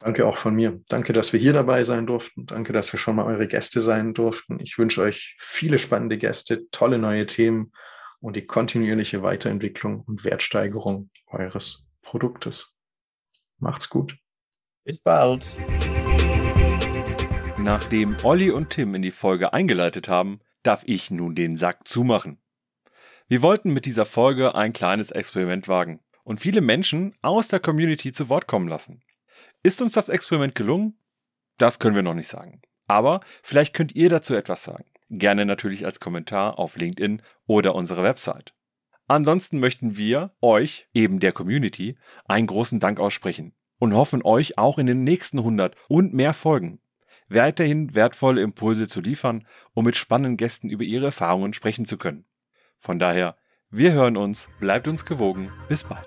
Danke 0.00 0.26
auch 0.26 0.36
von 0.36 0.54
mir. 0.54 0.80
Danke, 0.88 1.12
dass 1.12 1.32
wir 1.32 1.40
hier 1.40 1.52
dabei 1.52 1.84
sein 1.84 2.06
durften. 2.06 2.46
Danke, 2.46 2.72
dass 2.72 2.92
wir 2.92 2.98
schon 2.98 3.16
mal 3.16 3.26
eure 3.26 3.46
Gäste 3.46 3.80
sein 3.80 4.14
durften. 4.14 4.58
Ich 4.58 4.78
wünsche 4.78 5.02
euch 5.02 5.36
viele 5.38 5.78
spannende 5.78 6.16
Gäste, 6.16 6.68
tolle 6.70 6.98
neue 6.98 7.26
Themen 7.26 7.72
und 8.20 8.36
die 8.36 8.46
kontinuierliche 8.46 9.22
Weiterentwicklung 9.22 10.02
und 10.06 10.24
Wertsteigerung 10.24 11.10
eures 11.26 11.84
Produktes. 12.02 12.76
Macht's 13.58 13.90
gut. 13.90 14.16
Bis 14.84 14.98
bald. 15.00 15.52
Nachdem 17.58 18.16
Olli 18.22 18.50
und 18.50 18.70
Tim 18.70 18.94
in 18.94 19.02
die 19.02 19.10
Folge 19.10 19.52
eingeleitet 19.52 20.08
haben, 20.08 20.40
darf 20.62 20.82
ich 20.86 21.10
nun 21.10 21.34
den 21.34 21.56
Sack 21.56 21.86
zumachen. 21.86 22.38
Wir 23.28 23.42
wollten 23.42 23.72
mit 23.72 23.86
dieser 23.86 24.06
Folge 24.06 24.54
ein 24.54 24.72
kleines 24.72 25.10
Experiment 25.10 25.68
wagen 25.68 26.00
und 26.24 26.40
viele 26.40 26.60
Menschen 26.60 27.14
aus 27.22 27.48
der 27.48 27.60
Community 27.60 28.12
zu 28.12 28.28
Wort 28.28 28.46
kommen 28.46 28.68
lassen. 28.68 29.02
Ist 29.62 29.80
uns 29.80 29.92
das 29.92 30.08
Experiment 30.08 30.54
gelungen? 30.54 30.98
Das 31.58 31.78
können 31.78 31.94
wir 31.94 32.02
noch 32.02 32.14
nicht 32.14 32.28
sagen. 32.28 32.62
Aber 32.86 33.20
vielleicht 33.42 33.74
könnt 33.74 33.94
ihr 33.94 34.08
dazu 34.08 34.34
etwas 34.34 34.64
sagen. 34.64 34.84
Gerne 35.10 35.46
natürlich 35.46 35.84
als 35.84 36.00
Kommentar 36.00 36.58
auf 36.58 36.76
LinkedIn 36.76 37.22
oder 37.46 37.74
unserer 37.74 38.02
Website. 38.02 38.54
Ansonsten 39.06 39.58
möchten 39.58 39.96
wir 39.96 40.32
euch, 40.40 40.88
eben 40.94 41.20
der 41.20 41.32
Community, 41.32 41.98
einen 42.26 42.46
großen 42.46 42.80
Dank 42.80 43.00
aussprechen 43.00 43.52
und 43.78 43.94
hoffen 43.94 44.24
euch 44.24 44.56
auch 44.56 44.78
in 44.78 44.86
den 44.86 45.04
nächsten 45.04 45.38
100 45.38 45.74
und 45.88 46.14
mehr 46.14 46.32
Folgen 46.32 46.80
weiterhin 47.30 47.94
wertvolle 47.94 48.42
Impulse 48.42 48.88
zu 48.88 49.00
liefern, 49.00 49.46
um 49.72 49.84
mit 49.84 49.96
spannenden 49.96 50.36
Gästen 50.36 50.68
über 50.68 50.84
ihre 50.84 51.06
Erfahrungen 51.06 51.52
sprechen 51.52 51.84
zu 51.84 51.96
können. 51.96 52.24
Von 52.78 52.98
daher, 52.98 53.36
wir 53.70 53.92
hören 53.92 54.16
uns, 54.16 54.48
bleibt 54.58 54.88
uns 54.88 55.04
gewogen, 55.04 55.50
bis 55.68 55.84
bald. 55.84 56.06